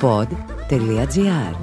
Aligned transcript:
pod.gr 0.00 1.56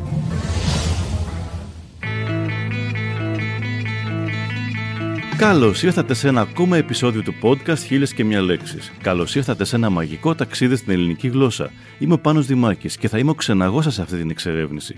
Καλώς 5.37 5.83
ήρθατε 5.83 6.13
σε 6.13 6.27
ένα 6.27 6.41
ακόμα 6.41 6.77
επεισόδιο 6.77 7.21
του 7.21 7.33
podcast 7.41 7.77
Χίλιε 7.77 8.05
και 8.05 8.23
μια 8.23 8.41
λέξη. 8.41 8.77
Καλώς 9.01 9.35
ήρθατε 9.35 9.63
σε 9.63 9.75
ένα 9.75 9.89
μαγικό 9.89 10.35
ταξίδι 10.35 10.75
στην 10.75 10.93
ελληνική 10.93 11.27
γλώσσα. 11.27 11.71
Είμαι 11.99 12.13
ο 12.13 12.19
Πάνος 12.19 12.45
Δημάκης 12.45 12.97
και 12.97 13.07
θα 13.07 13.17
είμαι 13.17 13.29
ο 13.29 13.33
ξεναγός 13.33 13.83
σας 13.83 13.93
σε 13.93 14.01
αυτή 14.01 14.17
την 14.17 14.29
εξερεύνηση. 14.29 14.97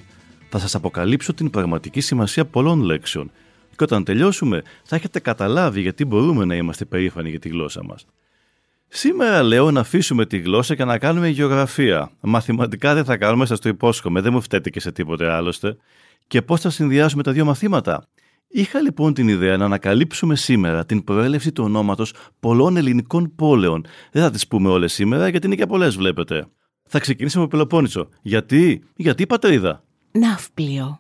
Θα 0.50 0.60
σας 0.60 0.76
αποκαλύψω 0.76 1.34
την 1.34 1.50
πραγματική 1.50 2.02
σημασία 2.02 2.46
πολλών 2.46 2.82
λέξεων. 2.82 3.32
Και 3.70 3.84
όταν 3.84 4.04
τελειώσουμε, 4.04 4.62
θα 4.84 4.96
έχετε 4.96 5.20
καταλάβει 5.20 5.82
γιατί 5.82 6.06
μπορούμε 6.06 6.46
να 6.46 6.56
είμαστε 6.56 6.86
περήφανοι 6.86 7.30
για 7.30 7.40
τη 7.40 7.50
γλώσσα 7.50 7.84
μας. 7.84 8.06
Σήμερα 8.88 9.44
λέω 9.44 9.72
να 9.72 9.80
αφήσουμε 9.80 10.26
τη 10.26 10.38
γλώσσα 10.38 10.76
και 10.76 10.86
να 10.86 10.98
κάνουμε 10.98 11.28
γεωγραφία. 11.28 12.12
Μαθηματικά 12.20 12.94
δεν 12.94 13.06
θα 13.06 13.18
κάνουμε, 13.18 13.46
σας 13.46 13.60
το 13.60 13.70
υπόσχομαι, 13.70 14.22
δεν 14.22 14.34
μου 14.34 14.42
φταίτε 14.42 14.70
και 14.70 14.80
σε 14.80 14.92
τίποτε 14.92 15.32
άλλωστε. 15.32 15.78
Και 16.28 16.42
πώς 16.42 16.62
θα 16.62 16.70
συνδυάσουμε 16.70 17.24
τα 17.24 17.32
δύο 17.32 17.46
μαθήματα; 17.46 18.08
Είχα 18.48 18.82
λοιπόν 18.82 19.14
την 19.14 19.28
ιδέα 19.28 19.58
να 19.58 19.66
ανακαλύψουμε 19.66 20.36
σήμερα 20.36 20.86
την 20.86 21.04
προέλευση 21.04 21.52
του 21.52 21.64
ονόματος 21.64 22.14
πολλών 22.40 22.78
ελληνικών 22.78 23.36
πόλεων. 23.36 23.86
Δεν 24.12 24.24
θα 24.24 24.32
τις 24.32 24.48
πούμε 24.48 24.70
όλες 24.70 24.94
σήμερα 24.94 25.28
γιατί 25.28 25.46
είναι 25.46 25.56
και 25.56 25.66
πολλές, 25.66 25.96
βλέπετε. 25.96 26.48
Θα 26.90 27.00
ξεκινήσουμε 27.00 27.44
από 27.44 27.52
Πελοπόννησο. 27.52 28.10
Γιατί, 28.22 28.84
γιατί 28.96 29.26
πατρίδα; 29.28 29.84
Ναύπλιο. 30.12 31.00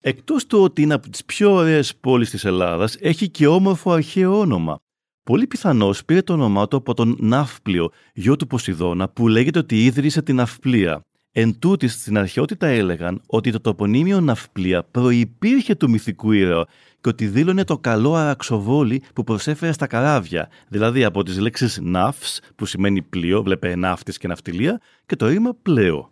Εκτός 0.00 0.46
του 0.46 0.62
ότι 0.62 0.82
είναι 0.82 0.94
από 0.94 1.08
τις 1.08 1.24
πιο 1.24 1.52
ωραίες 1.52 1.96
πόλεις 1.96 2.30
της 2.30 2.44
Ελλάδας, 2.44 2.96
έχει 3.00 3.28
και 3.28 3.46
όμορφο 3.46 3.92
αρχαίο 3.92 4.38
όνομα. 4.38 4.78
Πολύ 5.24 5.46
πιθανώς 5.46 6.04
πήρε 6.04 6.22
το 6.22 6.32
όνομά 6.32 6.68
του 6.68 6.76
από 6.76 6.94
τον 6.94 7.16
Ναύπλιο, 7.20 7.90
γιο 8.14 8.36
του 8.36 8.46
Ποσειδώνα, 8.46 9.08
που 9.08 9.28
λέγεται 9.28 9.58
ότι 9.58 9.84
ίδρυσε 9.84 10.22
την 10.22 10.34
Ναυπλία. 10.34 11.00
Εν 11.32 11.58
τούτη, 11.58 11.88
στην 11.88 12.18
αρχαιότητα 12.18 12.66
έλεγαν 12.66 13.20
ότι 13.26 13.50
το 13.50 13.60
τοπονίμιο 13.60 14.20
Ναυπλία 14.20 14.84
προϋπήρχε 14.84 15.74
του 15.74 15.90
μυθικού 15.90 16.32
ήρωα 16.32 16.66
και 17.00 17.08
ότι 17.08 17.26
δήλωνε 17.26 17.64
το 17.64 17.78
καλό 17.78 18.14
αραξοβόλι 18.14 19.02
που 19.14 19.24
προσέφερε 19.24 19.72
στα 19.72 19.86
καράβια, 19.86 20.48
δηλαδή 20.68 21.04
από 21.04 21.22
τις 21.22 21.38
λέξεις 21.38 21.78
ναύς, 21.82 22.40
που 22.56 22.66
σημαίνει 22.66 23.02
πλοίο, 23.02 23.42
βλέπε 23.42 23.76
ναύτης 23.76 24.18
και 24.18 24.28
ναυτιλία, 24.28 24.80
και 25.06 25.16
το 25.16 25.26
ρήμα 25.26 25.54
πλέο. 25.62 26.10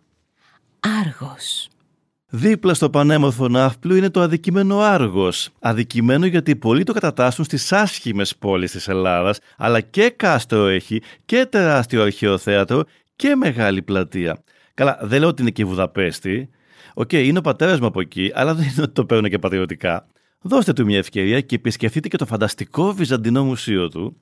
Άργος. 0.79 1.67
Δίπλα 2.35 2.73
στο 2.73 2.89
πανέμορφο 2.89 3.47
ναύπλιο 3.47 3.95
είναι 3.95 4.09
το 4.09 4.21
αδικημένο 4.21 4.79
Άργος. 4.79 5.49
Αδικημένο 5.59 6.25
γιατί 6.25 6.55
πολλοί 6.55 6.83
το 6.83 6.93
κατατάσσουν 6.93 7.45
στις 7.45 7.71
άσχημες 7.71 8.35
πόλεις 8.35 8.71
της 8.71 8.87
Ελλάδας, 8.87 9.39
αλλά 9.57 9.81
και 9.81 10.09
κάστρο 10.09 10.67
έχει 10.67 11.01
και 11.25 11.45
τεράστιο 11.45 12.01
αρχαίο 12.01 12.37
θέατρο 12.37 12.83
και 13.15 13.35
μεγάλη 13.35 13.81
πλατεία. 13.81 14.43
Καλά, 14.73 14.99
δεν 15.01 15.19
λέω 15.19 15.29
ότι 15.29 15.41
είναι 15.41 15.51
και 15.51 15.61
η 15.61 15.65
Βουδαπέστη. 15.65 16.49
OK, 16.93 17.09
okay, 17.11 17.23
είναι 17.23 17.37
ο 17.37 17.41
πατέρας 17.41 17.79
μου 17.79 17.85
από 17.85 17.99
εκεί, 17.99 18.31
αλλά 18.33 18.55
δεν 18.55 18.67
είναι 18.67 18.81
ότι 18.81 18.93
το 18.93 19.05
παίρνω 19.05 19.27
και 19.27 19.39
πατριωτικά. 19.39 20.07
Δώστε 20.41 20.73
του 20.73 20.85
μια 20.85 20.97
ευκαιρία 20.97 21.41
και 21.41 21.55
επισκεφτείτε 21.55 22.07
και 22.07 22.17
το 22.17 22.25
φανταστικό 22.25 22.93
Βυζαντινό 22.93 23.43
Μουσείο 23.43 23.87
του. 23.87 24.17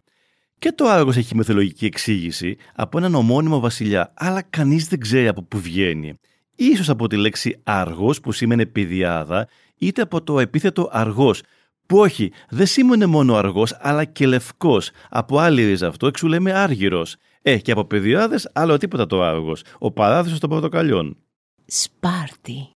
Και 0.60 0.72
το 0.72 0.86
Άργος 0.86 1.18
έχει 1.18 1.36
μυθολογική 1.36 1.86
εξήγηση 1.86 2.58
από 2.76 2.98
έναν 2.98 3.16
ομώνυμο 3.16 3.60
βασιλιά, 3.60 4.14
αλλά 4.16 4.42
κανείς 4.42 4.88
δεν 4.88 5.00
ξέρει 5.00 5.28
από 5.28 5.44
πού 5.44 5.60
βγαίνει. 5.60 6.20
Ίσως 6.64 6.90
από 6.90 7.08
τη 7.08 7.16
λέξη 7.16 7.60
Άργος 7.64 8.20
που 8.20 8.32
σήμαινε 8.32 8.66
πεδιάδα, 8.66 9.48
είτε 9.78 10.02
από 10.02 10.22
το 10.22 10.40
επίθετο 10.40 10.90
Αργός, 10.92 11.42
που 11.86 11.98
όχι, 11.98 12.32
δεν 12.50 12.66
σήμαινε 12.66 13.06
μόνο 13.06 13.36
Αργός, 13.36 13.78
αλλά 13.80 14.06
και 14.06 14.28
Λευκός. 14.28 14.92
Από 15.10 15.40
άλλη 15.40 15.66
ρίζα 15.66 15.88
αυτό, 15.88 16.08
εξ 16.08 16.18
ου 16.18 16.28
λέμε 16.28 16.52
Άργυρος. 16.52 17.16
Ε, 17.42 17.58
και 17.58 17.72
από 17.72 17.86
παιδιάδε, 17.86 18.40
άλλο 18.54 18.78
τίποτα 18.78 19.06
το 19.06 19.22
άργος. 19.22 19.64
Ο 19.78 19.92
παράδεισος 19.92 20.40
των 20.40 20.50
πορτοκαλιών. 20.50 21.18
Σπάρτη. 21.66 22.70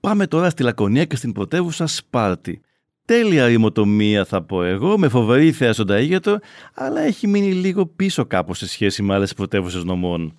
Πάμε 0.00 0.26
τώρα 0.26 0.50
στη 0.50 0.62
Λακωνία 0.62 1.04
και 1.04 1.16
στην 1.16 1.32
πρωτεύουσα 1.32 1.86
Σπάρτη. 1.86 2.60
Τέλεια 3.04 3.46
ρημοτομία 3.46 4.24
θα 4.24 4.42
πω 4.42 4.62
εγώ, 4.62 4.98
με 4.98 5.08
φοβερή 5.08 5.52
θέα 5.52 5.72
στον 5.72 5.86
Ταΐγετο, 5.90 6.36
αλλά 6.74 7.00
έχει 7.00 7.26
μείνει 7.26 7.52
λίγο 7.52 7.86
πίσω 7.86 8.24
κάπως 8.26 8.58
σε 8.58 8.68
σχέση 8.68 9.02
με 9.02 9.14
άλλες 9.14 9.34
πρωτεύουσες 9.34 9.84
νομών. 9.84 10.38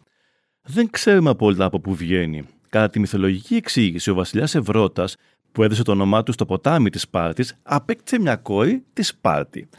Δεν 0.61 0.89
ξέρουμε 0.89 1.29
απόλυτα 1.29 1.65
από 1.65 1.79
πού 1.79 1.95
βγαίνει. 1.95 2.45
Κατά 2.71 2.89
τη 2.89 2.99
μυθολογική 2.99 3.55
εξήγηση, 3.55 4.09
ο 4.09 4.13
βασιλιάς 4.13 4.55
Ευρώτας, 4.55 5.15
που 5.51 5.63
έδωσε 5.63 5.83
το 5.83 5.91
όνομά 5.91 6.23
του 6.23 6.31
στο 6.31 6.45
ποτάμι 6.45 6.89
της 6.89 7.01
Σπάρτης, 7.01 7.57
απέκτησε 7.63 8.19
μια 8.19 8.35
κόρη, 8.35 8.83
της 8.93 9.07
Σπάρτη. 9.07 9.69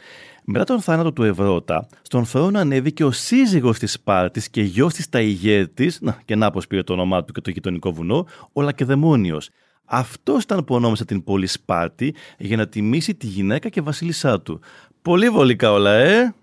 Μετά 0.43 0.63
τον 0.63 0.81
θάνατο 0.81 1.13
του 1.13 1.23
Ευρώτα, 1.23 1.87
στον 2.01 2.25
θρόνο 2.25 2.59
ανέβηκε 2.59 3.03
ο 3.03 3.11
σύζυγος 3.11 3.79
της 3.79 3.91
Σπάρτης 3.91 4.49
και 4.49 4.61
γιος 4.61 4.93
της 4.93 5.09
Ταϊγέτη, 5.09 5.91
να, 5.99 6.21
και 6.25 6.35
να 6.35 6.51
πήρε 6.51 6.83
το 6.83 6.93
όνομά 6.93 7.23
του 7.23 7.33
και 7.33 7.41
το 7.41 7.49
γειτονικό 7.49 7.91
βουνό, 7.91 8.27
ο 8.53 8.61
Λακεδαιμόνιος. 8.61 9.49
Αυτός 9.85 10.43
ήταν 10.43 10.63
που 10.63 10.75
ονόμασε 10.75 11.05
την 11.05 11.23
πόλη 11.23 11.47
Σπάρτη 11.47 12.15
για 12.37 12.57
να 12.57 12.67
τιμήσει 12.67 13.15
τη 13.15 13.27
γυναίκα 13.27 13.69
και 13.69 13.81
βασίλισσά 13.81 14.41
του. 14.41 14.61
Πολύ 15.01 15.29
βολικά 15.29 15.71
όλα, 15.71 15.93
ε! 15.93 16.33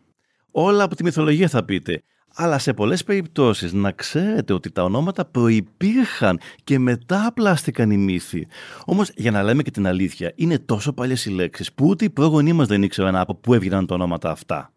Όλα 0.50 0.84
από 0.84 0.94
τη 0.94 1.04
μυθολογία 1.04 1.48
θα 1.48 1.64
πείτε 1.64 2.02
αλλά 2.34 2.58
σε 2.58 2.72
πολλές 2.72 3.04
περιπτώσεις 3.04 3.72
να 3.72 3.90
ξέρετε 3.90 4.52
ότι 4.52 4.70
τα 4.70 4.82
ονόματα 4.82 5.24
προϋπήρχαν 5.24 6.40
και 6.64 6.78
μετά 6.78 7.26
απλάστηκαν 7.26 7.90
οι 7.90 7.96
μύθοι. 7.96 8.46
Όμως 8.84 9.10
για 9.14 9.30
να 9.30 9.42
λέμε 9.42 9.62
και 9.62 9.70
την 9.70 9.86
αλήθεια, 9.86 10.32
είναι 10.34 10.58
τόσο 10.58 10.92
παλιές 10.92 11.24
οι 11.24 11.30
λέξεις 11.30 11.72
που 11.72 11.86
ούτε 11.86 12.04
οι 12.04 12.10
πρόγονοί 12.10 12.52
μας 12.52 12.66
δεν 12.66 12.82
ήξεραν 12.82 13.16
από 13.16 13.34
πού 13.34 13.54
έβγαιναν 13.54 13.86
τα 13.86 13.94
ονόματα 13.94 14.30
αυτά. 14.30 14.72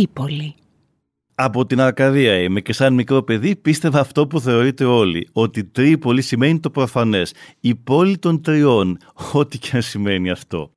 Τρίπολη. 0.00 0.54
Από 1.34 1.66
την 1.66 1.80
Αρκαδία 1.80 2.42
είμαι 2.42 2.60
και 2.60 2.72
σαν 2.72 2.94
μικρό 2.94 3.22
παιδί 3.22 3.56
πίστευα 3.56 4.00
αυτό 4.00 4.26
που 4.26 4.40
θεωρείτε 4.40 4.84
όλοι, 4.84 5.28
ότι 5.32 5.64
Τρίπολη 5.64 6.22
σημαίνει 6.22 6.60
το 6.60 6.70
προφανές, 6.70 7.34
η 7.60 7.74
πόλη 7.74 8.18
των 8.18 8.42
τριών, 8.42 8.98
ό,τι 9.32 9.58
και 9.58 9.70
αν 9.72 9.82
σημαίνει 9.82 10.30
αυτό. 10.30 10.70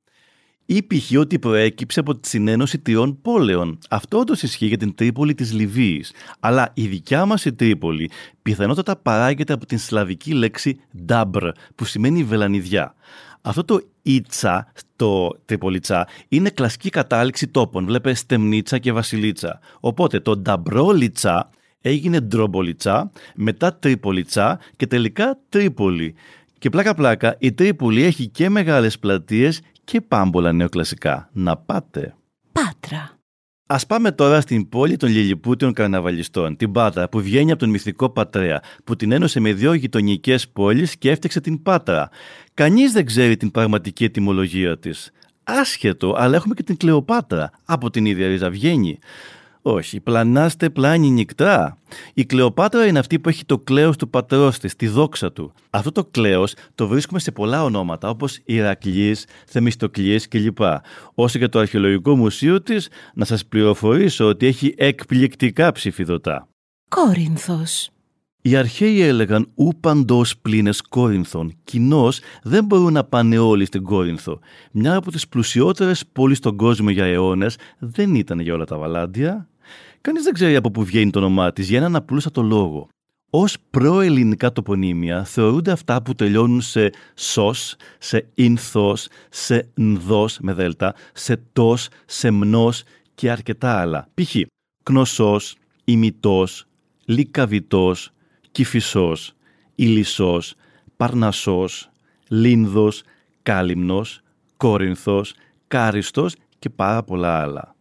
Ή 0.66 0.82
π.χ. 0.82 1.18
ότι 1.18 1.38
προέκυψε 1.38 2.00
από 2.00 2.16
τη 2.16 2.28
συνένωση 2.28 2.78
τριών 2.78 3.20
πόλεων. 3.20 3.78
Αυτό 3.90 4.18
όντως 4.18 4.42
ισχύει 4.42 4.66
για 4.66 4.76
την 4.76 4.94
Τρίπολη 4.94 5.34
της 5.34 5.52
Λιβύης. 5.52 6.12
Αλλά 6.40 6.70
η 6.74 6.86
δικιά 6.86 7.26
μας 7.26 7.44
η 7.44 7.52
Τρίπολη 7.52 8.10
πιθανότατα 8.42 8.96
παράγεται 8.96 9.52
από 9.52 9.66
την 9.66 9.78
σλαβική 9.78 10.32
λέξη 10.32 10.80
«ντάμπρ» 11.04 11.48
που 11.74 11.84
σημαίνει 11.84 12.24
βελανιδιά. 12.24 12.94
Αυτό 13.46 13.64
το 13.64 13.80
Ίτσα, 14.02 14.72
το 14.96 15.28
Τριπολιτσά, 15.44 16.08
είναι 16.28 16.50
κλασική 16.50 16.90
κατάληξη 16.90 17.48
τόπων. 17.48 17.84
Βλέπε 17.84 18.14
Στεμνίτσα 18.14 18.78
και 18.78 18.92
Βασιλίτσα. 18.92 19.60
Οπότε 19.80 20.20
το 20.20 20.36
Νταμπρόλιτσα 20.36 21.50
έγινε 21.80 22.20
Ντρομπολιτσά, 22.20 23.10
μετά 23.34 23.74
Τριπολιτσά 23.74 24.58
και 24.76 24.86
τελικά 24.86 25.38
Τρίπολη. 25.48 26.14
Και 26.58 26.70
πλάκα 26.70 26.94
πλάκα, 26.94 27.36
η 27.38 27.52
Τρίπολη 27.52 28.02
έχει 28.02 28.28
και 28.28 28.48
μεγάλες 28.48 28.98
πλατείες 28.98 29.60
και 29.84 30.00
πάμπολα 30.00 30.52
νεοκλασικά. 30.52 31.28
Να 31.32 31.56
πάτε. 31.56 32.14
Πάτρα. 32.52 33.18
Α 33.66 33.78
πάμε 33.88 34.12
τώρα 34.12 34.40
στην 34.40 34.68
πόλη 34.68 34.96
των 34.96 35.08
Λιλιπούτιων 35.08 35.72
Καρναβαλιστών, 35.72 36.56
την 36.56 36.72
Πάτρα, 36.72 37.08
που 37.08 37.20
βγαίνει 37.20 37.50
από 37.50 37.60
τον 37.60 37.70
μυθικό 37.70 38.10
Πατρέα, 38.10 38.62
που 38.84 38.96
την 38.96 39.12
ένωσε 39.12 39.40
με 39.40 39.52
δύο 39.52 39.72
γειτονικές 39.72 40.48
πόλεις 40.48 40.96
και 40.96 41.10
έφτιαξε 41.10 41.40
την 41.40 41.62
Πάτρα. 41.62 42.08
Κανείς 42.54 42.92
δεν 42.92 43.06
ξέρει 43.06 43.36
την 43.36 43.50
πραγματική 43.50 44.04
ετοιμολογία 44.04 44.78
της. 44.78 45.10
Άσχετο, 45.44 46.14
αλλά 46.18 46.36
έχουμε 46.36 46.54
και 46.54 46.62
την 46.62 46.76
Κλεοπάτρα, 46.76 47.50
από 47.64 47.90
την 47.90 48.04
ίδια 48.04 48.26
ρίζα 48.26 48.50
βγαίνει. 48.50 48.98
Όχι, 49.66 50.00
πλανάστε 50.00 50.70
πλάνη 50.70 51.10
νυχτά. 51.10 51.78
Η 52.14 52.24
Κλεοπάτρα 52.24 52.86
είναι 52.86 52.98
αυτή 52.98 53.18
που 53.18 53.28
έχει 53.28 53.44
το 53.44 53.58
κλέος 53.58 53.96
του 53.96 54.10
πατρός 54.10 54.58
της, 54.58 54.76
τη 54.76 54.88
δόξα 54.88 55.32
του. 55.32 55.52
Αυτό 55.70 55.92
το 55.92 56.04
κλέος 56.04 56.54
το 56.74 56.88
βρίσκουμε 56.88 57.20
σε 57.20 57.30
πολλά 57.30 57.64
ονόματα 57.64 58.08
όπως 58.08 58.40
Ηρακλής, 58.44 59.26
Θεμιστοκλής 59.46 60.28
κλπ. 60.28 60.58
Όσο 61.14 61.38
για 61.38 61.48
το 61.48 61.58
αρχαιολογικό 61.58 62.16
μουσείο 62.16 62.62
της, 62.62 62.88
να 63.14 63.24
σας 63.24 63.46
πληροφορήσω 63.46 64.26
ότι 64.26 64.46
έχει 64.46 64.74
εκπληκτικά 64.76 65.72
ψηφιδωτά. 65.72 66.48
Κόρινθος. 66.88 67.90
Οι 68.42 68.56
αρχαίοι 68.56 69.00
έλεγαν 69.00 69.50
ου 69.54 69.68
παντό 69.80 70.24
πλήνες 70.42 70.82
Κόρινθων. 70.82 71.52
Κοινώς 71.64 72.20
δεν 72.42 72.64
μπορούν 72.64 72.92
να 72.92 73.04
πάνε 73.04 73.38
όλοι 73.38 73.64
στην 73.64 73.82
Κόρινθο. 73.82 74.38
Μια 74.72 74.94
από 74.94 75.10
τις 75.10 75.28
πλουσιότερες 75.28 76.04
πόλεις 76.12 76.38
στον 76.38 76.56
κόσμο 76.56 76.90
για 76.90 77.04
αιώνες 77.04 77.56
δεν 77.78 78.14
ήταν 78.14 78.40
για 78.40 78.54
όλα 78.54 78.64
τα 78.64 78.78
βαλάντια. 78.78 79.48
Κανείς 80.04 80.22
δεν 80.22 80.32
ξέρει 80.32 80.56
από 80.56 80.70
πού 80.70 80.84
βγαίνει 80.84 81.10
το 81.10 81.18
όνομά 81.18 81.52
της 81.52 81.68
για 81.68 81.78
έναν 81.78 81.96
απλούστατο 81.96 82.42
λόγο. 82.42 82.88
Ω 83.30 83.44
προελληνικά 83.70 84.52
τοπονύμια 84.52 85.24
θεωρούνται 85.24 85.70
αυτά 85.70 86.02
που 86.02 86.14
τελειώνουν 86.14 86.60
σε 86.60 86.90
σος, 87.14 87.76
σε 87.98 88.28
ίνθος, 88.34 89.08
σε 89.30 89.68
νδός 89.80 90.38
με 90.40 90.52
δέλτα, 90.52 90.94
σε 91.12 91.36
τος, 91.52 91.88
σε 92.04 92.30
μνός 92.30 92.82
και 93.14 93.30
αρκετά 93.30 93.80
άλλα. 93.80 94.08
Π.χ. 94.14 94.36
κνωσός, 94.82 95.56
ημιτός, 95.84 96.66
Λυκαβητός, 97.04 98.10
Κηφισός, 98.50 99.32
Ηλισσός, 99.74 100.54
Παρνασσός, 100.96 101.90
Λίνδος, 102.28 103.02
Κάλυμνος, 103.42 104.20
Κόρινθος, 104.56 105.34
Κάριστος 105.68 106.34
και 106.58 106.70
πάρα 106.70 107.02
πολλά 107.02 107.40
άλλα. 107.40 107.76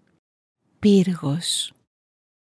Πύργος. 0.80 1.72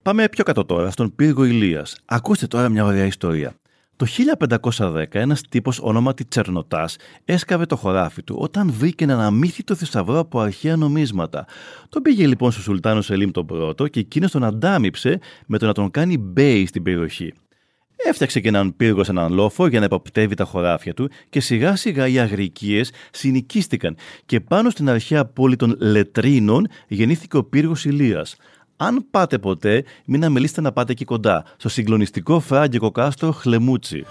Πάμε 0.07 0.29
πιο 0.29 0.43
κάτω 0.43 0.65
τώρα, 0.65 0.91
στον 0.91 1.15
πύργο 1.15 1.45
Ηλίας. 1.45 1.97
Ακούστε 2.05 2.47
τώρα 2.47 2.69
μια 2.69 2.85
ωραία 2.85 3.05
ιστορία. 3.05 3.53
Το 3.95 4.05
1510 4.77 5.03
ένας 5.11 5.41
τύπος 5.49 5.79
ονόματι 5.79 6.25
Τσερνοτάς 6.25 6.95
έσκαβε 7.25 7.65
το 7.65 7.75
χωράφι 7.75 8.23
του 8.23 8.35
όταν 8.39 8.71
βρήκε 8.71 9.03
έναν 9.03 9.19
αμύθιτο 9.19 9.75
θησαυρό 9.75 10.19
από 10.19 10.39
αρχαία 10.39 10.75
νομίσματα. 10.75 11.45
Τον 11.89 12.01
πήγε 12.01 12.27
λοιπόν 12.27 12.51
στο 12.51 12.61
Σουλτάνο 12.61 13.01
Σελίμ 13.01 13.31
τον 13.31 13.45
πρώτο 13.45 13.87
και 13.87 13.99
εκείνος 13.99 14.31
τον 14.31 14.43
αντάμυψε 14.43 15.19
με 15.45 15.57
το 15.57 15.65
να 15.65 15.73
τον 15.73 15.91
κάνει 15.91 16.17
μπέι 16.17 16.65
στην 16.65 16.83
περιοχή. 16.83 17.33
Έφτιαξε 17.95 18.39
και 18.39 18.47
έναν 18.47 18.75
πύργο 18.75 19.03
σε 19.03 19.11
έναν 19.11 19.33
λόφο 19.33 19.67
για 19.67 19.79
να 19.79 19.85
εποπτεύει 19.85 20.35
τα 20.35 20.43
χωράφια 20.43 20.93
του 20.93 21.09
και 21.29 21.39
σιγά 21.39 21.75
σιγά 21.75 22.07
οι 22.07 22.19
αγρικίες 22.19 22.91
συνοικίστηκαν 23.11 23.95
και 24.25 24.39
πάνω 24.39 24.69
στην 24.69 24.89
αρχαία 24.89 25.25
πόλη 25.25 25.55
των 25.55 25.75
Λετρίνων 25.79 26.67
γεννήθηκε 26.87 27.37
ο 27.37 27.43
πύργος 27.43 27.85
Ηλίας. 27.85 28.35
Αν 28.77 29.05
πάτε 29.11 29.37
ποτέ, 29.37 29.83
μην 30.05 30.25
αμελήσετε 30.25 30.61
να 30.61 30.71
πάτε 30.71 30.91
εκεί 30.91 31.05
κοντά, 31.05 31.43
στο 31.57 31.69
συγκλονιστικό 31.69 32.39
φράγκικο 32.39 32.91
κάστρο 32.91 33.31
Χλεμούτσι. 33.31 34.05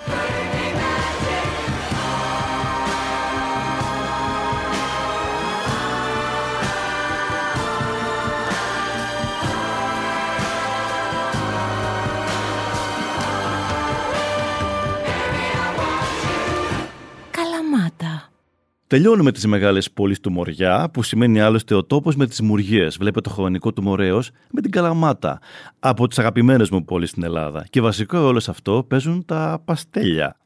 Τελειώνουμε 18.89 19.33
τις 19.33 19.47
μεγάλες 19.47 19.91
πόλεις 19.91 20.21
του 20.21 20.33
Μοριά, 20.33 20.91
που 20.93 21.03
σημαίνει 21.03 21.41
άλλωστε 21.41 21.75
ο 21.75 21.85
τόπος 21.85 22.17
με 22.17 22.27
τις 22.27 22.41
Μουριέ. 22.41 22.89
Βλέπετε 22.89 23.29
το 23.29 23.35
χρονικό 23.35 23.73
του 23.73 23.83
Μορέο 23.83 24.23
με 24.51 24.61
την 24.61 24.71
Καλαμάτα. 24.71 25.41
Από 25.79 26.09
τις 26.09 26.19
αγαπημένες 26.19 26.71
μου 26.71 26.85
πόλεις 26.85 27.11
στην 27.11 27.23
Ελλάδα. 27.23 27.67
Και 27.71 27.81
βασικό 27.81 28.19
ρόλο 28.19 28.41
σε 28.41 28.51
αυτό 28.51 28.85
παίζουν 28.89 29.25
τα 29.25 29.63
παστέλια. 29.65 30.37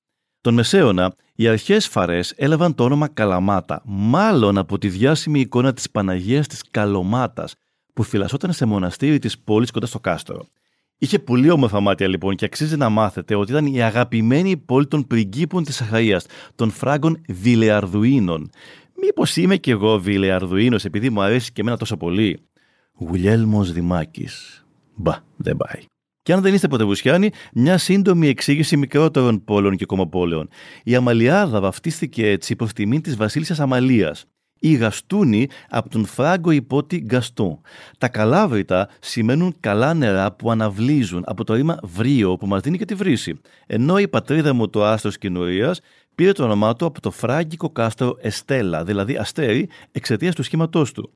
Τον 0.40 0.54
Μεσαίωνα, 0.54 1.14
οι 1.34 1.48
αρχαίε 1.48 1.80
φαρές 1.80 2.32
έλαβαν 2.36 2.74
το 2.74 2.84
όνομα 2.84 3.08
Καλαμάτα, 3.08 3.82
μάλλον 3.84 4.58
από 4.58 4.78
τη 4.78 4.88
διάσημη 4.88 5.40
εικόνα 5.40 5.72
της 5.72 5.90
Παναγίας 5.90 6.46
της 6.46 6.62
Καλομάτα, 6.70 7.48
που 7.92 8.02
φυλασσόταν 8.02 8.52
σε 8.52 8.64
μοναστήρι 8.64 9.18
της 9.18 9.38
πόλης 9.38 9.70
κοντά 9.70 9.86
στο 9.86 10.00
κάστρο. 10.00 10.46
Είχε 11.02 11.18
πολύ 11.18 11.50
όμορφα 11.50 11.80
μάτια 11.80 12.08
λοιπόν 12.08 12.34
και 12.34 12.44
αξίζει 12.44 12.76
να 12.76 12.88
μάθετε 12.88 13.34
ότι 13.34 13.50
ήταν 13.50 13.66
η 13.66 13.82
αγαπημένη 13.82 14.56
πόλη 14.56 14.86
των 14.86 15.06
πριγκίπων 15.06 15.64
της 15.64 15.82
Αχαΐας, 15.82 16.24
των 16.54 16.70
φράγκων 16.70 17.20
Βιλεαρδουίνων. 17.28 18.50
Μήπως 19.00 19.36
είμαι 19.36 19.56
κι 19.56 19.70
εγώ 19.70 19.98
Βιλεαρδουίνος 19.98 20.84
επειδή 20.84 21.10
μου 21.10 21.22
αρέσει 21.22 21.52
και 21.52 21.60
εμένα 21.60 21.76
τόσο 21.76 21.96
πολύ; 21.96 22.38
Γουλιέλμος 22.98 23.72
Δημάκης. 23.72 24.64
Μπα, 24.94 25.18
δεν 25.36 25.56
πάει. 25.56 25.84
Και 26.22 26.32
αν 26.32 26.40
δεν 26.40 26.54
είστε 26.54 26.68
ποτέ 26.68 26.84
μια 27.52 27.78
σύντομη 27.78 28.28
εξήγηση 28.28 28.76
μικρότερων 28.76 29.44
πόλεων 29.44 29.76
και 29.76 29.84
κομμοπόλεων. 29.84 30.48
Η 30.84 30.94
Αμαλιάδα 30.94 31.60
βαφτίστηκε 31.60 32.28
έτσι 32.28 32.56
προς 32.56 32.72
τιμή 32.72 33.00
της 33.00 33.16
βασίλισσας 33.16 33.60
Αμαλίας 33.60 34.24
ή 34.60 34.72
γαστούνι 34.72 35.48
από 35.68 35.88
τον 35.88 36.04
φράγκο 36.04 36.50
υπότι 36.50 36.98
γκαστό. 36.98 37.60
Τα 37.98 38.08
καλάβρητα 38.08 38.88
σημαίνουν 39.00 39.54
καλά 39.60 39.94
νερά 39.94 40.32
που 40.32 40.50
αναβλύζουν 40.50 41.22
από 41.26 41.44
το 41.44 41.54
ρήμα 41.54 41.78
βρύο 41.82 42.36
που 42.36 42.46
μας 42.46 42.60
δίνει 42.60 42.78
και 42.78 42.84
τη 42.84 42.94
βρύση. 42.94 43.40
Ενώ 43.66 43.98
η 43.98 44.08
πατρίδα 44.08 44.52
μου 44.52 44.68
το 44.68 44.84
άστρος 44.84 45.18
κοινουρίας 45.18 45.80
πήρε 46.14 46.32
το 46.32 46.44
όνομά 46.44 46.76
του 46.76 46.86
από 46.86 47.00
το 47.00 47.10
φράγκικο 47.10 47.70
κάστρο 47.70 48.16
Εστέλα, 48.20 48.84
δηλαδή 48.84 49.16
αστέρι, 49.16 49.68
εξαιτίας 49.92 50.34
του 50.34 50.42
σχήματός 50.42 50.92
του. 50.92 51.12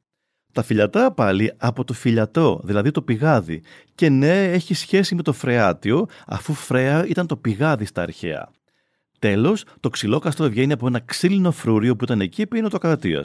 Τα 0.53 0.63
φιλιατρά 0.63 1.13
πάλι 1.13 1.53
από 1.57 1.85
το 1.85 1.93
φιλιατρό, 1.93 2.61
δηλαδή 2.65 2.91
το 2.91 3.03
πηγάδι. 3.03 3.63
Και 3.95 4.09
ναι, 4.09 4.45
έχει 4.53 4.75
σχέση 4.75 5.15
με 5.15 5.23
το 5.23 5.33
φρεάτιο, 5.33 6.07
αφού 6.27 6.55
φρέα 6.55 7.07
ήταν 7.07 7.27
το 7.27 7.37
πηγάδι 7.37 7.85
στα 7.85 8.03
αρχαία. 8.03 8.51
Τέλος, 9.25 9.65
το 9.81 9.89
ξυλόκαστρο 9.89 10.49
βγαίνει 10.49 10.73
από 10.73 10.87
ένα 10.87 11.01
ξύλινο 11.01 11.51
φρούριο 11.51 11.97
που 11.97 12.05
ήταν 12.05 12.21
εκεί 12.21 12.47
πριν 12.47 12.69
το 12.69 12.79
κρατία. 12.79 13.25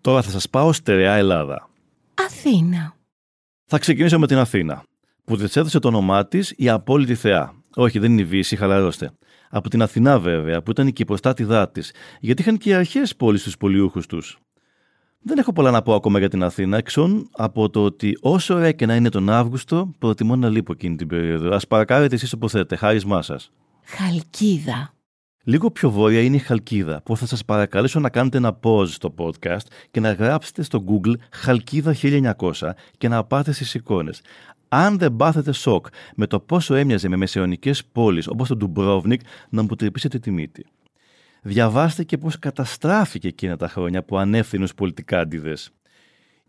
Τώρα 0.00 0.22
θα 0.22 0.30
σας 0.30 0.50
πάω 0.50 0.72
στερεά 0.72 1.14
Ελλάδα. 1.14 1.68
Αθήνα. 2.14 2.96
Θα 3.64 3.78
ξεκινήσω 3.78 4.18
με 4.18 4.26
την 4.26 4.36
Αθήνα, 4.36 4.82
που 5.24 5.36
της 5.36 5.56
έδωσε 5.56 5.78
το 5.78 5.88
όνομά 5.88 6.26
της 6.26 6.54
η 6.56 6.68
απόλυτη 6.68 7.14
θεά. 7.14 7.52
Όχι, 7.74 7.98
δεν 7.98 8.12
είναι 8.12 8.20
η 8.20 8.24
Βύση, 8.24 8.56
χαλαρώστε. 8.56 9.10
Από 9.50 9.68
την 9.68 9.82
Αθηνά, 9.82 10.18
βέβαια, 10.18 10.62
που 10.62 10.70
ήταν 10.70 10.92
και 10.92 11.02
η 11.02 11.04
προστάτηδά 11.04 11.70
της, 11.70 11.92
γιατί 12.20 12.42
είχαν 12.42 12.58
και 12.58 12.70
οι 12.70 12.74
αρχαίε 12.74 13.02
πόλει 13.16 13.40
του 13.40 13.50
πολιούχους 13.58 14.06
τους. 14.06 14.38
Δεν 15.20 15.38
έχω 15.38 15.52
πολλά 15.52 15.70
να 15.70 15.82
πω 15.82 15.94
ακόμα 15.94 16.18
για 16.18 16.28
την 16.28 16.42
Αθήνα, 16.42 16.76
εξών 16.76 17.28
από 17.32 17.70
το 17.70 17.84
ότι 17.84 18.18
όσο 18.20 18.54
ωραία 18.54 18.72
και 18.72 18.86
να 18.86 18.94
είναι 18.94 19.08
τον 19.08 19.30
Αύγουστο, 19.30 19.90
προτιμώ 19.98 20.36
να 20.36 20.48
λείπω 20.48 20.72
εκείνη 20.72 20.96
την 20.96 21.06
περίοδο. 21.06 21.54
Α 21.54 21.60
παρακάρετε 21.68 22.14
εσείς 22.14 22.32
όπω 22.32 22.48
θέλετε, 22.48 22.76
χάρισμά 22.76 23.22
σας. 23.22 23.50
Χαλκίδα. 23.88 24.94
Λίγο 25.44 25.70
πιο 25.70 25.90
βόρεια 25.90 26.20
είναι 26.20 26.36
η 26.36 26.38
Χαλκίδα, 26.38 27.02
που 27.02 27.16
θα 27.16 27.26
σας 27.26 27.44
παρακαλέσω 27.44 28.00
να 28.00 28.10
κάνετε 28.10 28.36
ένα 28.36 28.58
pause 28.62 28.88
στο 28.88 29.14
podcast 29.18 29.66
και 29.90 30.00
να 30.00 30.12
γράψετε 30.12 30.62
στο 30.62 30.84
Google 30.88 31.14
Χαλκίδα 31.30 31.94
1900 32.02 32.70
και 32.98 33.08
να 33.08 33.24
πάτε 33.24 33.52
στις 33.52 33.74
εικόνες. 33.74 34.20
Αν 34.68 34.98
δεν 34.98 35.16
πάθετε 35.16 35.52
σοκ 35.52 35.86
με 36.16 36.26
το 36.26 36.40
πόσο 36.40 36.74
έμοιαζε 36.74 37.08
με 37.08 37.16
μεσαιωνικές 37.16 37.84
πόλεις 37.84 38.28
όπως 38.28 38.48
το 38.48 38.56
Ντουμπρόβνικ, 38.56 39.20
να 39.48 39.62
μου 39.62 39.74
τρυπήσετε 39.74 40.18
τη 40.18 40.30
μύτη. 40.30 40.66
Διαβάστε 41.42 42.04
και 42.04 42.18
πώς 42.18 42.38
καταστράφηκε 42.38 43.28
εκείνα 43.28 43.56
τα 43.56 43.68
χρόνια 43.68 44.02
από 44.02 44.18
ανεύθυνους 44.18 44.74
πολιτικάντιδες. 44.74 45.70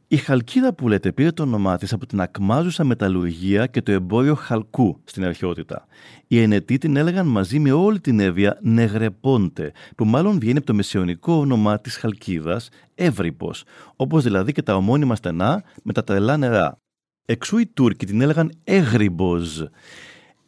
Η 0.10 0.18
Χαλκίδα 0.18 0.74
που 0.74 0.88
λέτε 0.88 1.12
πήρε 1.12 1.32
το 1.32 1.44
όνομά 1.44 1.78
της 1.78 1.94
από 1.94 2.06
την 2.06 2.22
ακμάζουσα 2.22 2.84
μεταλλουργία 2.84 3.68
και 3.68 3.82
το 3.82 3.92
εμπόριο 3.92 4.36
χαλκού 4.36 5.02
στην 5.04 5.26
αρχαιότητα. 5.26 5.88
Οι 6.28 6.42
Ενετοί 6.42 6.78
την 6.78 6.96
έλεγαν 6.96 7.28
μαζί 7.28 7.60
με 7.60 7.72
όλη 7.72 8.00
την 8.00 8.20
Εύβοια 8.20 8.58
Νεγρεπόντε, 8.62 9.72
που 9.96 10.06
μάλλον 10.06 10.40
βγαίνει 10.40 10.58
από 10.58 10.66
το 10.66 10.74
μεσαιωνικό 10.74 11.34
όνομά 11.34 11.80
της 11.80 11.98
Χαλκίδας, 11.98 12.70
Εύρυπος, 12.96 13.64
όπως 13.96 14.24
δηλαδή 14.24 14.52
και 14.52 14.62
τα 14.62 14.76
ομώνυμα 14.76 15.16
στενά 15.16 15.64
με 15.84 15.94
τα 15.94 16.04
τρελά 16.04 16.38
νερά. 16.38 16.78
Εξού 17.26 17.58
οι 17.58 17.66
Τούρκοι 17.66 18.06
την 18.06 18.22
έλεγαν 18.22 18.52
Έγρυμποζ. 18.64 19.62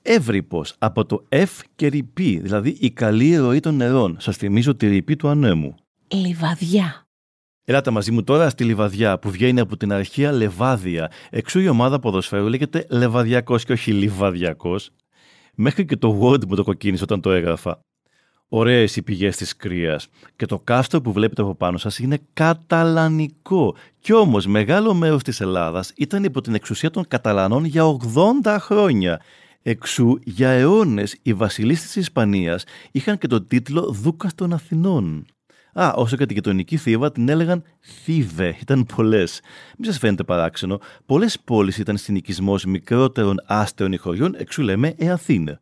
Εύρυπος 0.01 0.75
από 0.77 1.05
το 1.05 1.25
Εφ 1.29 1.59
και 1.75 1.87
ρηπή, 1.87 2.39
δηλαδή 2.39 2.77
η 2.79 2.91
καλή 2.91 3.35
ροή 3.35 3.59
των 3.59 3.75
νερών. 3.75 4.17
Σας 4.19 4.37
θυμίζω 4.37 4.75
τη 4.75 4.87
ρηπή 4.87 5.15
του 5.15 5.27
ανέμου. 5.27 5.75
Λιβαδιά. 6.07 7.08
Ελάτε 7.69 7.91
μαζί 7.91 8.11
μου 8.11 8.23
τώρα 8.23 8.49
στη 8.49 8.63
Λιβαδιά 8.63 9.19
που 9.19 9.29
βγαίνει 9.29 9.59
από 9.59 9.77
την 9.77 9.93
αρχαία 9.93 10.31
Λεβάδια. 10.31 11.11
Εξού 11.29 11.59
η 11.59 11.67
ομάδα 11.67 11.99
ποδοσφαίρου 11.99 12.47
λέγεται 12.47 12.85
Λεβαδιακός 12.89 13.65
και 13.65 13.71
όχι 13.71 13.91
Λιβαδιακός. 13.91 14.89
Μέχρι 15.55 15.85
και 15.85 15.95
το 15.95 16.19
Word 16.21 16.45
μου 16.45 16.55
το 16.55 16.63
κοκκίνησε 16.63 17.03
όταν 17.03 17.21
το 17.21 17.31
έγραφα. 17.31 17.79
Ωραίες 18.47 18.95
οι 18.95 19.01
πηγές 19.01 19.37
της 19.37 19.55
κρύας. 19.55 20.07
Και 20.35 20.45
το 20.45 20.59
κάστρο 20.59 21.01
που 21.01 21.11
βλέπετε 21.11 21.41
από 21.41 21.55
πάνω 21.55 21.77
σας 21.77 21.99
είναι 21.99 22.19
καταλανικό. 22.33 23.75
Κι 23.99 24.13
όμως 24.13 24.45
μεγάλο 24.45 24.93
μέρος 24.93 25.23
της 25.23 25.41
Ελλάδας 25.41 25.93
ήταν 25.95 26.23
υπό 26.23 26.41
την 26.41 26.53
εξουσία 26.53 26.89
των 26.89 27.07
Καταλανών 27.07 27.65
για 27.65 27.83
80 28.43 28.57
χρόνια. 28.59 29.21
Εξού 29.61 30.19
για 30.23 30.49
αιώνες 30.49 31.17
οι 31.21 31.33
βασιλείς 31.33 31.81
της 31.81 31.95
Ισπανίας 31.95 32.63
είχαν 32.91 33.17
και 33.17 33.27
τον 33.27 33.47
τίτλο 33.47 33.91
Δούκας 33.91 34.35
των 34.35 34.53
Αθηνών. 34.53 35.25
Α, 35.73 35.93
όσο 35.95 36.15
και 36.15 36.25
την 36.25 36.35
γειτονική 36.35 36.77
θύβα 36.77 37.11
την 37.11 37.29
έλεγαν 37.29 37.63
Θύβε. 38.03 38.55
Ήταν 38.61 38.85
πολλές. 38.95 39.41
Μην 39.77 39.89
σας 39.91 39.99
φαίνεται 39.99 40.23
παράξενο. 40.23 40.79
Πολλές 41.05 41.39
πόλεις 41.39 41.77
ήταν 41.77 41.97
συνοικισμός 41.97 42.65
μικρότερων 42.65 43.35
άστεων 43.45 43.91
ηχοριών, 43.91 44.35
εξού 44.37 44.61
λέμε 44.61 44.93
Εαθήνε. 44.97 45.59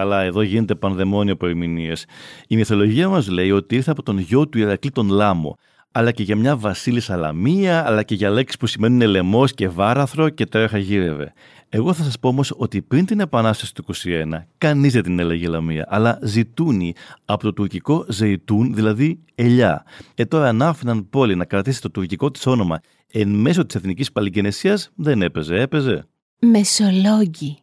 Καλά, 0.00 0.20
εδώ 0.20 0.42
γίνεται 0.42 0.74
πανδαιμόνιο 0.74 1.32
από 1.32 1.46
ερμηνείες. 1.46 2.04
Η 2.48 2.56
μυθολογία 2.56 3.08
μας 3.08 3.28
λέει 3.28 3.50
ότι 3.50 3.74
ήρθε 3.74 3.90
από 3.90 4.02
τον 4.02 4.18
γιο 4.18 4.48
του 4.48 4.58
Ηρακλή 4.58 4.90
τον 4.90 5.08
Λάμο. 5.08 5.56
αλλά 5.92 6.12
και 6.12 6.22
για 6.22 6.36
μια 6.36 6.56
βασίλισσα 6.56 7.16
Λαμία, 7.16 7.86
αλλά 7.86 8.02
και 8.02 8.14
για 8.14 8.30
λέξεις 8.30 8.56
που 8.56 8.66
σημαίνουν 8.66 9.08
λαιμό 9.08 9.46
και 9.46 9.68
βάραθρο 9.68 10.28
και 10.28 10.46
τρέχα 10.46 10.78
γύρευε. 10.78 11.32
Εγώ 11.68 11.92
θα 11.92 12.02
σας 12.04 12.18
πω 12.18 12.28
όμως 12.28 12.54
ότι 12.56 12.82
πριν 12.82 13.06
την 13.06 13.20
Επανάσταση 13.20 13.74
του 13.74 13.84
21, 13.84 14.46
κανείς 14.58 14.92
δεν 14.92 15.02
την 15.02 15.18
έλεγε 15.18 15.48
Λαμία, 15.48 15.86
αλλά 15.88 16.18
ζητούνι 16.22 16.94
από 17.24 17.42
το 17.42 17.52
τουρκικό 17.52 18.04
ζεϊτούν, 18.08 18.74
δηλαδή 18.74 19.20
ελιά. 19.34 19.84
Ε 20.14 20.24
τώρα 20.24 20.48
αν 20.48 20.62
άφηναν 20.62 21.08
πόλη 21.10 21.34
να 21.34 21.44
κρατήσει 21.44 21.80
το 21.80 21.90
τουρκικό 21.90 22.30
της 22.30 22.46
όνομα 22.46 22.80
εν 23.12 23.28
μέσω 23.28 23.66
της 23.66 23.74
εθνικής 23.74 24.12
παλιγενεσίας, 24.12 24.90
δεν 24.94 25.22
έπαιζε, 25.22 25.60
έπαιζε. 25.60 26.04
Μεσολόγγι. 26.38 27.58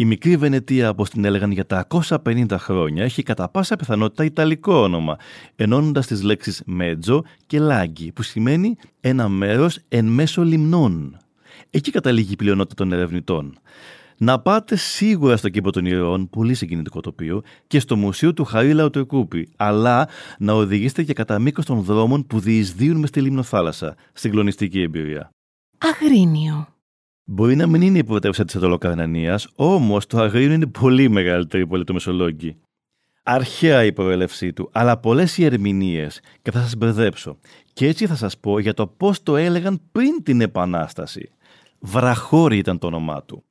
Η 0.00 0.04
μικρή 0.04 0.36
Βενετία, 0.36 0.90
όπως 0.90 1.10
την 1.10 1.24
έλεγαν 1.24 1.50
για 1.50 1.66
350 1.66 2.46
χρόνια, 2.58 3.04
έχει 3.04 3.22
κατά 3.22 3.48
πάσα 3.48 3.76
πιθανότητα 3.76 4.24
ιταλικό 4.24 4.74
όνομα, 4.74 5.16
ενώνοντας 5.56 6.06
τις 6.06 6.22
λέξεις 6.22 6.62
μέτζο 6.66 7.22
και 7.46 7.58
λάγκη, 7.58 8.12
που 8.12 8.22
σημαίνει 8.22 8.76
ένα 9.00 9.28
μέρος 9.28 9.78
εν 9.88 10.04
μέσω 10.06 10.42
λιμνών. 10.44 11.16
Εκεί 11.70 11.90
καταλήγει 11.90 12.32
η 12.32 12.36
πλειονότητα 12.36 12.74
των 12.74 12.92
ερευνητών. 12.92 13.58
Να 14.16 14.40
πάτε 14.40 14.76
σίγουρα 14.76 15.36
στο 15.36 15.48
κήπο 15.48 15.72
των 15.72 15.86
Ιερών, 15.86 16.28
πολύ 16.30 16.54
συγκινητικό 16.54 17.00
τοπίο, 17.00 17.42
και 17.66 17.80
στο 17.80 17.96
Μουσείο 17.96 18.32
του 18.32 18.44
Χαρίλα 18.44 18.84
Οτεκούπη, 18.84 19.48
αλλά 19.56 20.08
να 20.38 20.52
οδηγήσετε 20.52 21.02
και 21.02 21.12
κατά 21.12 21.38
μήκος 21.38 21.64
των 21.64 21.80
δρόμων 21.82 22.26
που 22.26 22.40
διεισδύουν 22.40 22.98
μες 22.98 23.08
στη 23.08 23.20
λιμνοθάλασσα, 23.20 23.96
συγκλονιστική 24.12 24.82
εμπειρία. 24.82 25.30
Αγρίνιο. 25.78 26.77
Μπορεί 27.30 27.56
να 27.56 27.66
μην 27.66 27.82
είναι 27.82 27.98
η 27.98 28.04
πρωτεύουσα 28.04 28.44
της 28.44 28.54
Ετωλοκαρνανία, 28.54 29.40
όμως 29.54 30.06
το 30.06 30.18
Αγρίνιο 30.18 30.52
είναι 30.52 30.66
πολύ 30.66 31.08
μεγαλύτερη 31.08 31.66
πόλη 31.66 31.84
του 31.84 31.92
Μεσολόγγι. 31.92 32.56
Αρχαία 33.22 33.84
η 33.84 33.92
προέλευσή 33.92 34.52
του, 34.52 34.68
αλλά 34.72 34.98
πολλές 34.98 35.38
οι 35.38 35.44
ερμηνείες 35.44 36.20
και 36.42 36.50
θα 36.50 36.60
σας 36.60 36.76
μπερδέψω. 36.76 37.38
Και 37.72 37.86
έτσι 37.86 38.06
θα 38.06 38.14
σας 38.14 38.38
πω 38.38 38.58
για 38.58 38.74
το 38.74 38.86
πώς 38.86 39.22
το 39.22 39.36
έλεγαν 39.36 39.80
πριν 39.92 40.22
την 40.22 40.40
Επανάσταση. 40.40 41.30
Βραχώρη 41.78 42.58
ήταν 42.58 42.78
το 42.78 42.86
όνομά 42.86 43.22
του. 43.22 43.44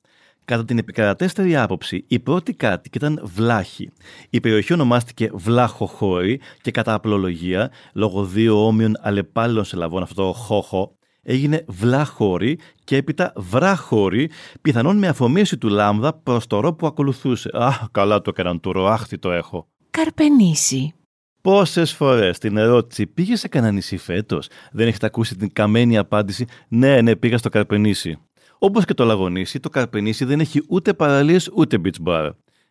Κατά 0.46 0.65
την 0.65 0.77
επικρατέστερη 0.77 1.55
άποψη, 1.55 2.05
η 2.07 2.19
πρώτη 2.19 2.53
κάτοικη 2.53 2.98
ήταν 2.98 3.22
Βλάχη. 3.24 3.89
Η 4.29 4.39
περιοχή 4.39 4.74
ονομάστηκε 4.74 5.29
Βλάχοχώρη 5.34 6.39
και 6.62 6.72
κατά 6.72 6.93
απλολογία, 6.93 7.72
λόγω 7.93 8.25
δύο 8.25 8.65
όμοιων 8.65 8.96
αλλεπάλληλων 9.01 9.63
σελαβών, 9.63 10.03
αυτό 10.03 10.25
το 10.25 10.34
χόχο, 10.34 10.97
έγινε 11.27 11.65
Βλάχωρη 11.67 12.60
και 12.84 12.96
έπειτα 12.96 13.34
Βράχωρη, 13.36 14.29
πιθανόν 14.62 14.98
με 14.98 15.07
αφομοίωση 15.07 15.57
του 15.57 15.69
Λάμδα 15.69 16.13
προς 16.13 16.48
το 16.48 16.60
ρο 16.60 16.74
που 16.74 16.88
ακολουθούσε. 16.88 17.50
Α, 17.53 17.72
καλά 17.91 18.22
το 18.22 18.29
έκαναν 18.29 18.60
του 18.60 18.72
ροάχτη 18.72 19.17
το 19.17 19.31
έχω. 19.31 19.67
Καρπενήσι. 19.89 20.93
Πόσες 21.41 21.93
φορές 21.93 22.38
την 22.38 22.57
ερώτηση 22.57 23.07
πήγε 23.07 23.36
σε 23.36 23.48
κανένα 23.48 23.72
νησί 23.72 23.98
φέτος, 23.98 24.48
δεν 24.72 24.88
έχετε 24.88 25.05
ακούσει 25.05 25.36
την 25.36 25.53
καμένη 25.53 25.98
απάντηση 25.98 26.46
Ναι, 26.67 27.01
ναι, 27.01 27.15
πήγα 27.15 27.38
στο 27.38 27.50
Καρπενήσι. 27.50 28.17
Όπως 28.57 28.86
και 28.86 28.93
το 28.93 29.05
Λαγονήσι, 29.05 29.60
το 29.60 29.69
Καρπενήσι 29.69 30.25
δεν 30.25 30.39
έχει 30.39 30.63
ούτε 30.67 30.93
παραλίες 30.93 31.50
ούτε 31.53 31.81
beach 31.84 32.07
bar. 32.07 32.29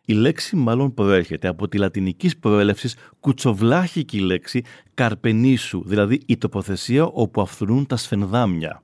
Η 0.09 0.13
λέξη 0.13 0.55
μάλλον 0.55 0.93
προέρχεται 0.93 1.47
από 1.47 1.67
τη 1.67 1.77
λατινικής 1.77 2.37
προέλευσης 2.37 2.95
κουτσοβλάχικη 3.19 4.19
λέξη 4.19 4.63
καρπενήσου, 4.93 5.83
δηλαδή 5.85 6.21
η 6.25 6.37
τοποθεσία 6.37 7.05
όπου 7.05 7.41
αυθρούν 7.41 7.85
τα 7.85 7.97
σφενδάμια. 7.97 8.83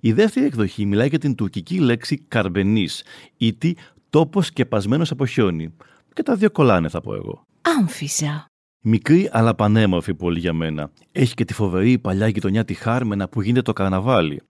Η 0.00 0.12
δεύτερη 0.12 0.46
εκδοχή 0.46 0.86
μιλάει 0.86 1.08
για 1.08 1.18
την 1.18 1.34
τουρκική 1.34 1.78
λέξη 1.78 2.18
καρμπενής, 2.28 3.04
ή 3.36 3.54
τι 3.54 3.72
τόπος 4.10 4.46
σκεπασμένος 4.46 5.10
από 5.10 5.26
χιόνι. 5.26 5.74
Και 6.12 6.22
τα 6.22 6.36
δύο 6.36 6.50
κολλάνε 6.50 6.88
θα 6.88 7.00
πω 7.00 7.14
εγώ. 7.14 7.46
Άμφισα. 7.78 8.46
Μικρή 8.80 9.28
αλλά 9.32 9.54
πανέμορφη 9.54 10.14
πόλη 10.14 10.38
για 10.38 10.52
μένα. 10.52 10.90
Έχει 11.12 11.34
και 11.34 11.44
τη 11.44 11.54
φοβερή 11.54 11.98
παλιά 11.98 12.28
γειτονιά 12.28 12.64
τη 12.64 12.74
Χάρμενα 12.74 13.28
που 13.28 13.40
γίνεται 13.40 13.62
το 13.62 13.72
καρναβάλι. 13.72 14.42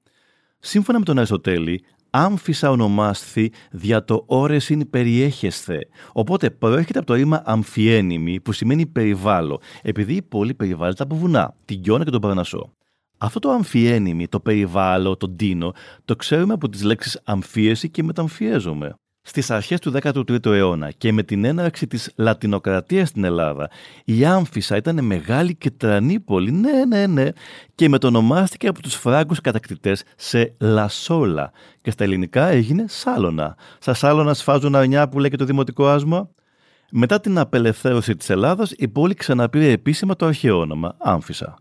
Σύμφωνα 0.58 0.98
με 0.98 1.04
τον 1.04 1.16
Αριστοτέλη, 1.16 1.84
άμφισα 2.10 2.70
ονομάσθη 2.70 3.50
δια 3.70 4.04
το 4.04 4.22
όρεσιν 4.26 4.90
περιέχεσθε. 4.90 5.78
Οπότε 6.12 6.50
προέρχεται 6.50 6.98
από 6.98 7.06
το 7.06 7.14
ρήμα 7.14 7.42
αμφιένιμη 7.44 8.40
που 8.40 8.52
σημαίνει 8.52 8.86
περιβάλλω, 8.86 9.60
επειδή 9.82 10.14
η 10.14 10.22
πόλη 10.22 10.54
περιβάλλεται 10.54 11.02
από 11.02 11.16
βουνά, 11.16 11.54
την 11.64 11.80
Γιώνα 11.82 12.04
και 12.04 12.10
τον 12.10 12.20
Παρνασσό. 12.20 12.72
Αυτό 13.18 13.38
το 13.38 13.50
αμφιένιμη, 13.50 14.28
το 14.28 14.40
περιβάλλω, 14.40 15.16
το 15.16 15.28
ντύνο, 15.28 15.72
το 16.04 16.16
ξέρουμε 16.16 16.52
από 16.52 16.68
τις 16.68 16.82
λέξεις 16.82 17.20
αμφίεση 17.24 17.90
και 17.90 18.02
μεταμφιέζομαι. 18.02 18.94
Στις 19.22 19.50
αρχές 19.50 19.80
του 19.80 19.92
13ου 20.02 20.46
αιώνα 20.46 20.90
και 20.90 21.12
με 21.12 21.22
την 21.22 21.44
έναρξη 21.44 21.86
της 21.86 22.12
λατινοκρατίας 22.16 23.08
στην 23.08 23.24
Ελλάδα, 23.24 23.70
η 24.04 24.24
Άμφισα 24.24 24.76
ήταν 24.76 25.04
μεγάλη 25.04 25.54
και 25.54 25.70
τρανή 25.70 26.20
πόλη, 26.20 26.50
ναι, 26.50 26.84
ναι, 26.84 27.06
ναι, 27.06 27.28
και 27.74 27.88
μετονομάστηκε 27.88 28.68
από 28.68 28.82
τους 28.82 28.94
Φράγκους 28.94 29.40
κατακτητές 29.40 30.02
σε 30.16 30.54
Λασόλα 30.60 31.52
και 31.82 31.90
στα 31.90 32.04
ελληνικά 32.04 32.46
έγινε 32.46 32.84
Σάλωνα. 32.88 33.56
Στα 33.78 33.94
Σάλωνα 33.94 34.34
σφάζουν 34.34 34.74
αρνιά 34.74 35.08
που 35.08 35.18
λέει 35.18 35.30
και 35.30 35.36
το 35.36 35.44
δημοτικό 35.44 35.88
άσμα. 35.88 36.30
Μετά 36.90 37.20
την 37.20 37.38
απελευθέρωση 37.38 38.16
της 38.16 38.30
Ελλάδας, 38.30 38.72
η 38.76 38.88
πόλη 38.88 39.14
ξαναπήρε 39.14 39.70
επίσημα 39.70 40.16
το 40.16 40.26
αρχαίο 40.26 40.58
όνομα, 40.58 40.96
Άμφισα. 40.98 41.58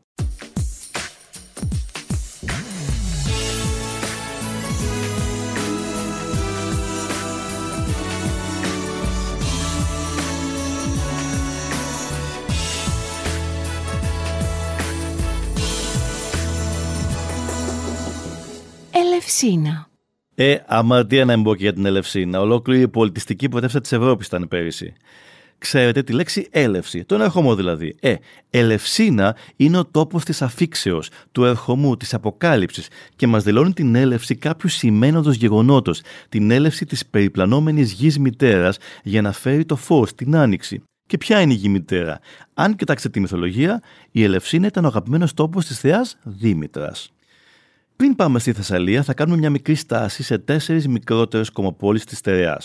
Ελευσίνα. 19.42 19.88
Ε, 20.36 20.58
άμα 20.66 21.06
τι 21.06 21.26
να 21.26 21.38
μπω 21.38 21.56
και 21.56 21.64
για 21.64 21.74
την 21.74 21.86
Ελευσίνα. 21.86 22.40
Ολόκληρη 22.40 22.82
η 22.82 22.88
πολιτιστική 22.88 23.50
πρωτεύουσα 23.50 23.82
της 23.82 23.92
Ευρώπης 23.92 24.28
ήταν 24.28 24.48
πέρυσι. 24.48 24.94
Ξέρετε 25.58 26.04
τη 26.04 26.14
λέξη 26.14 26.48
έλευση, 26.50 27.06
τον 27.06 27.22
ερχομό 27.22 27.56
δηλαδή. 27.56 27.96
Ε, 28.00 28.16
Ελευσίνα 28.50 29.36
είναι 29.56 29.78
ο 29.78 29.86
τόπος 29.86 30.24
της 30.24 30.42
αφήξεως, 30.42 31.10
του 31.32 31.44
ερχομού, 31.44 31.98
της 31.98 32.14
αποκάλυψης 32.14 32.88
και 33.16 33.28
μας 33.28 33.44
δηλώνει 33.44 33.74
την 33.74 33.96
έλευση 33.96 34.36
κάποιου 34.36 34.70
σημαίνοντος 34.70 35.36
γεγονότος, 35.36 36.02
την 36.30 36.52
έλευση 36.52 36.86
της 36.86 37.06
περιπλανόμενης 37.06 37.92
γης 37.92 38.20
μητέρας 38.20 38.78
για 39.04 39.22
να 39.22 39.32
φέρει 39.32 39.66
το 39.66 39.76
φως, 39.76 40.16
την 40.16 40.36
άνοιξη. 40.36 40.84
Και 41.06 41.18
ποια 41.18 41.42
είναι 41.42 41.54
η 41.54 41.56
γη 41.56 41.70
μητέρα; 41.70 42.20
Αν 42.54 42.76
κοιτάξετε 42.76 43.10
τη 43.10 43.20
μυθολογία, 43.20 43.82
η 44.12 44.24
Ελευσίνα 44.24 44.68
ήταν 44.68 44.84
ο 44.86 44.88
αγαπημένος 44.88 45.34
τόπος 45.34 45.66
της 45.66 45.80
θεάς 45.80 46.18
Δήμητρας. 46.24 47.12
Πριν 48.04 48.16
πάμε 48.16 48.40
στη 48.40 48.54
Θεσσαλία, 48.54 49.04
θα 49.04 49.14
κάνουμε 49.14 49.38
μια 49.38 49.50
μικρή 49.50 49.76
στάση 49.76 50.24
σε 50.24 50.38
τέσσερις 50.38 50.88
μικρότερες 50.88 51.50
κομοπόλεις 51.50 52.04
της 52.04 52.18
Στερεά. 52.18 52.62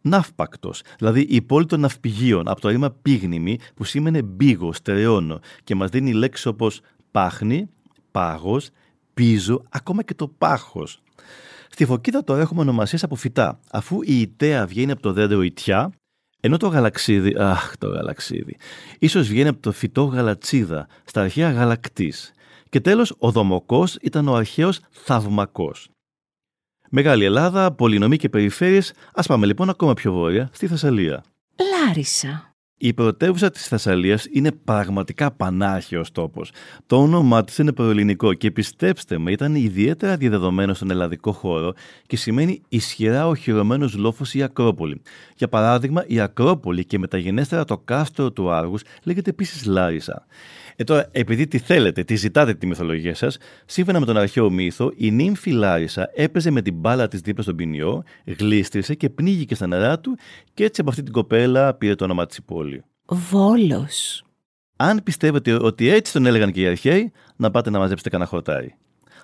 Ναύπακτος, 0.00 0.82
δηλαδή 0.98 1.20
η 1.20 1.42
πόλη 1.42 1.66
των 1.66 1.80
ναυπηγείων, 1.80 2.48
από 2.48 2.60
το 2.60 2.68
ρήμα 2.68 2.90
πίγνημη, 2.90 3.58
που 3.74 3.84
σήμαινε 3.84 4.22
μπίγο, 4.22 4.72
στερεώνω, 4.72 5.40
και 5.64 5.74
μας 5.74 5.90
δίνει 5.90 6.12
λέξεις 6.12 6.46
όπως 6.46 6.80
πάχνη, 7.10 7.68
πάγος, 8.10 8.68
πίζο, 9.14 9.62
ακόμα 9.68 10.02
και 10.02 10.14
το 10.14 10.28
πάχος. 10.28 11.02
Στη 11.68 11.84
Φωκίδα 11.84 12.24
τώρα 12.24 12.40
έχουμε 12.40 12.60
ονομασίες 12.60 13.02
από 13.02 13.14
φυτά, 13.14 13.60
αφού 13.70 14.00
η 14.02 14.20
ιταία 14.20 14.66
βγαίνει 14.66 14.92
από 14.92 15.02
το 15.02 15.12
δέντρο 15.12 15.42
ιτιά, 15.42 15.92
ενώ 16.40 16.56
το 16.56 16.68
γαλαξίδι, 16.68 17.34
αχ 17.38 17.76
το 17.78 17.88
γαλαξίδι, 17.88 18.56
ίσως 18.98 19.28
βγαίνει 19.28 19.48
από 19.48 19.60
το 19.60 19.72
φυτό 19.72 20.04
γαλατσίδα, 20.04 20.86
στα 21.04 21.20
αρχαία 21.20 21.50
γαλακτής. 21.50 22.32
Και 22.68 22.80
τέλος, 22.80 23.14
ο 23.18 23.30
Δομοκός 23.30 23.96
ήταν 24.00 24.28
ο 24.28 24.34
αρχαίος 24.34 24.80
Θαυμακός. 24.90 25.88
Μεγάλη 26.90 27.24
Ελλάδα, 27.24 27.72
πολυνομή 27.72 28.16
και 28.16 28.28
περιφέρειες, 28.28 28.92
ας 29.14 29.26
πάμε 29.26 29.46
λοιπόν 29.46 29.68
ακόμα 29.68 29.94
πιο 29.94 30.12
βόρεια, 30.12 30.50
στη 30.52 30.66
Θεσσαλία. 30.66 31.24
Λάρισα. 31.56 32.48
Η 32.80 32.92
πρωτεύουσα 32.92 33.50
της 33.50 33.68
Θεσσαλίας 33.68 34.26
είναι 34.32 34.52
πραγματικά 34.52 35.30
πανάρχαιος 35.30 36.12
τόπος. 36.12 36.52
Το 36.86 36.96
όνομά 36.96 37.44
της 37.44 37.58
είναι 37.58 37.72
προελληνικό 37.72 38.34
και 38.34 38.50
πιστέψτε 38.50 39.18
με 39.18 39.30
ήταν 39.30 39.54
ιδιαίτερα 39.54 40.16
διαδεδομένο 40.16 40.74
στον 40.74 40.90
ελλαδικό 40.90 41.32
χώρο 41.32 41.72
και 42.06 42.16
σημαίνει 42.16 42.62
ισχυρά 42.68 43.26
οχυρωμένος 43.26 43.94
λόφος 43.94 44.34
η 44.34 44.42
Ακρόπολη. 44.42 45.02
Για 45.36 45.48
παράδειγμα, 45.48 46.04
η 46.06 46.20
Ακρόπολη 46.20 46.84
και 46.84 46.98
μεταγενέστερα 46.98 47.64
το 47.64 47.78
κάστρο 47.78 48.32
του 48.32 48.50
Άργους 48.50 48.82
λέγεται 49.02 49.30
επίσης 49.30 49.64
Λάρισα. 49.64 50.26
Ε, 50.80 50.84
τώρα, 50.84 51.08
επειδή 51.12 51.46
τη 51.46 51.58
θέλετε, 51.58 52.04
τη 52.04 52.16
ζητάτε 52.16 52.54
τη 52.54 52.66
μυθολογία 52.66 53.14
σας, 53.14 53.38
σύμφωνα 53.66 54.00
με 54.00 54.06
τον 54.06 54.16
αρχαίο 54.16 54.50
μύθο, 54.50 54.92
η 54.96 55.10
νύμφη 55.10 55.50
Λάρισα 55.50 56.10
έπαιζε 56.14 56.50
με 56.50 56.62
την 56.62 56.74
μπάλα 56.74 57.08
της 57.08 57.20
δίπλα 57.20 57.42
στον 57.42 57.56
ποινιό, 57.56 58.02
γλίστρισε 58.38 58.94
και 58.94 59.08
πνίγηκε 59.08 59.54
στα 59.54 59.66
νερά 59.66 59.98
του 60.00 60.18
και 60.54 60.64
έτσι 60.64 60.80
από 60.80 60.90
αυτή 60.90 61.02
την 61.02 61.12
κοπέλα 61.12 61.74
πήρε 61.74 61.94
το 61.94 62.04
όνομα 62.04 62.26
τη 62.26 62.36
πόλη. 62.44 62.82
Βόλος. 63.06 64.24
Αν 64.76 65.02
πιστεύετε 65.02 65.52
ότι 65.52 65.88
έτσι 65.88 66.12
τον 66.12 66.26
έλεγαν 66.26 66.52
και 66.52 66.60
οι 66.60 66.66
αρχαίοι, 66.66 67.12
να 67.36 67.50
πάτε 67.50 67.70
να 67.70 67.78
μαζέψετε 67.78 68.08
κανένα 68.08 68.30
χορτάρι. 68.30 68.74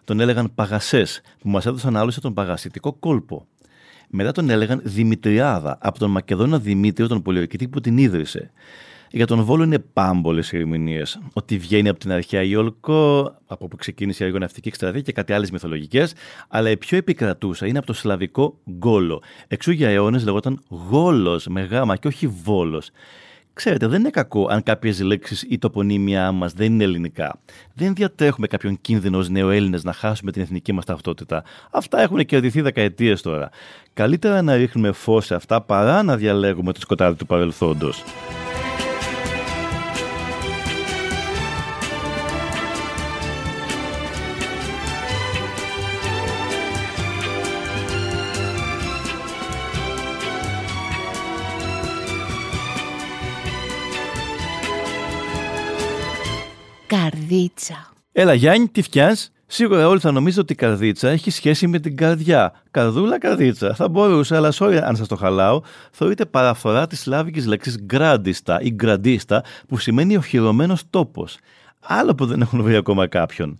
Τον 0.04 0.20
έλεγαν 0.20 0.54
Παγασές, 0.54 1.20
που 1.38 1.49
μας 1.49 1.66
έδωσαν 1.66 1.96
άλλωστε 1.96 2.20
τον 2.20 2.34
παγασιτικό 2.34 2.92
κόλπο. 2.92 3.46
Μετά 4.08 4.32
τον 4.32 4.50
έλεγαν 4.50 4.80
Δημητριάδα, 4.84 5.78
από 5.80 5.99
τον 5.99 6.11
Μακεδόνα 6.11 6.58
Δημήτριο 6.58 7.06
τον 7.06 7.23
Πολιορκητή 7.23 7.68
που 7.68 7.80
την 7.80 7.99
ίδρυσε. 7.99 8.50
Για 9.14 9.26
τον 9.26 9.42
Βόλο 9.42 9.64
είναι 9.64 9.78
πάμπολες 9.78 10.52
οι 10.52 10.56
ερμηνείες. 10.56 11.18
Ότι 11.33 11.59
βγαίνει 11.59 11.88
από 11.88 11.99
την 11.99 12.12
αρχαία 12.12 12.42
Ιολκό, 12.42 13.35
από 13.47 13.64
όπου 13.64 13.76
ξεκίνησε 13.76 14.23
η 14.23 14.26
αργοναυτική 14.26 14.68
εκστρατεία 14.68 15.00
και 15.00 15.12
κάτι 15.12 15.33
άλλες 15.33 15.50
μυθολογικές, 15.50 16.14
αλλά 16.49 16.71
η 16.71 16.76
πιο 16.76 16.97
επικρατούσα 16.97 17.66
είναι 17.66 17.78
από 17.78 17.87
το 17.87 17.92
σλαβικό 17.92 18.59
γκόλο. 18.71 19.23
Εξού 19.49 19.71
για 19.71 19.88
αιώνες 19.88 20.25
λεγόταν 20.25 20.62
γόλος 20.68 21.47
με 21.47 21.61
γάμα 21.62 21.97
και 21.97 22.09
όχι 22.09 22.26
βόλος. 22.26 22.90
Ξέρετε, 23.52 23.87
δεν 23.87 24.00
είναι 24.00 24.11
κακό 24.11 24.47
αν 24.50 24.62
κάποιες 24.62 25.00
λέξεις 25.00 25.47
ή 25.49 25.59
τοπονίμια 25.59 26.33
μας 26.33 26.52
δεν 26.52 26.73
είναι 26.73 26.85
ελληνικά. 26.85 27.40
Δεν 27.75 27.94
διατρέχουμε 27.94 28.47
κάποιον 28.47 28.78
κίνδυνο 28.80 29.18
ως 29.18 29.28
νεοέλληνε 29.28 29.78
να 29.83 29.92
χάσουμε 29.92 30.33
την 30.33 30.42
εθνική 30.42 30.73
μας 30.73 30.85
ταυτότητα. 30.85 31.44
Αυτά 31.71 32.00
έχουν 32.00 32.25
κερδιθεί 32.25 32.61
δεκαετίες 32.61 33.23
τώρα. 33.23 33.49
Καλύτερα 33.92 34.42
να 34.42 34.56
ρίχνουμε 34.56 34.92
φως 34.92 35.25
σε 35.25 35.35
αυτά 35.35 35.61
παρά 35.61 36.02
να 36.02 36.16
διαλέγουμε 36.16 36.73
το 36.73 36.80
σκοτάδι 36.80 37.16
του 37.16 37.26
παρελθόντος. 37.26 38.02
Καρδίτσα. 56.86 57.92
Έλα 58.12 58.34
Γιάννη, 58.34 58.68
τι 58.68 58.82
φτιάς; 58.82 59.32
Σίγουρα 59.46 59.88
όλοι 59.88 60.00
θα 60.00 60.12
νομίζετε 60.12 60.40
ότι 60.40 60.52
η 60.52 60.56
καρδίτσα 60.56 61.08
έχει 61.08 61.30
σχέση 61.30 61.66
με 61.66 61.78
την 61.78 61.96
καρδιά. 61.96 62.52
Καρδούλα, 62.70 63.18
καρδίτσα. 63.18 63.74
Θα 63.74 63.88
μπορούσε, 63.88 64.36
αλλά 64.36 64.52
sorry 64.54 64.80
αν 64.84 64.96
σας 64.96 65.08
το 65.08 65.16
χαλάω, 65.16 65.60
θεωρείται 65.90 66.24
παραφορά 66.24 66.86
της 66.86 67.00
σλάβικη 67.00 67.40
λέξης 67.40 67.80
γκράντιστα 67.82 68.60
ή 68.60 68.70
γκραντίστα, 68.70 69.44
που 69.68 69.78
σημαίνει 69.78 70.16
οχυρωμένος 70.16 70.82
τόπος. 70.90 71.36
Άλλο 71.80 72.14
που 72.14 72.26
δεν 72.26 72.40
έχουν 72.40 72.62
βρει 72.62 72.76
ακόμα 72.76 73.06
κάποιον. 73.06 73.58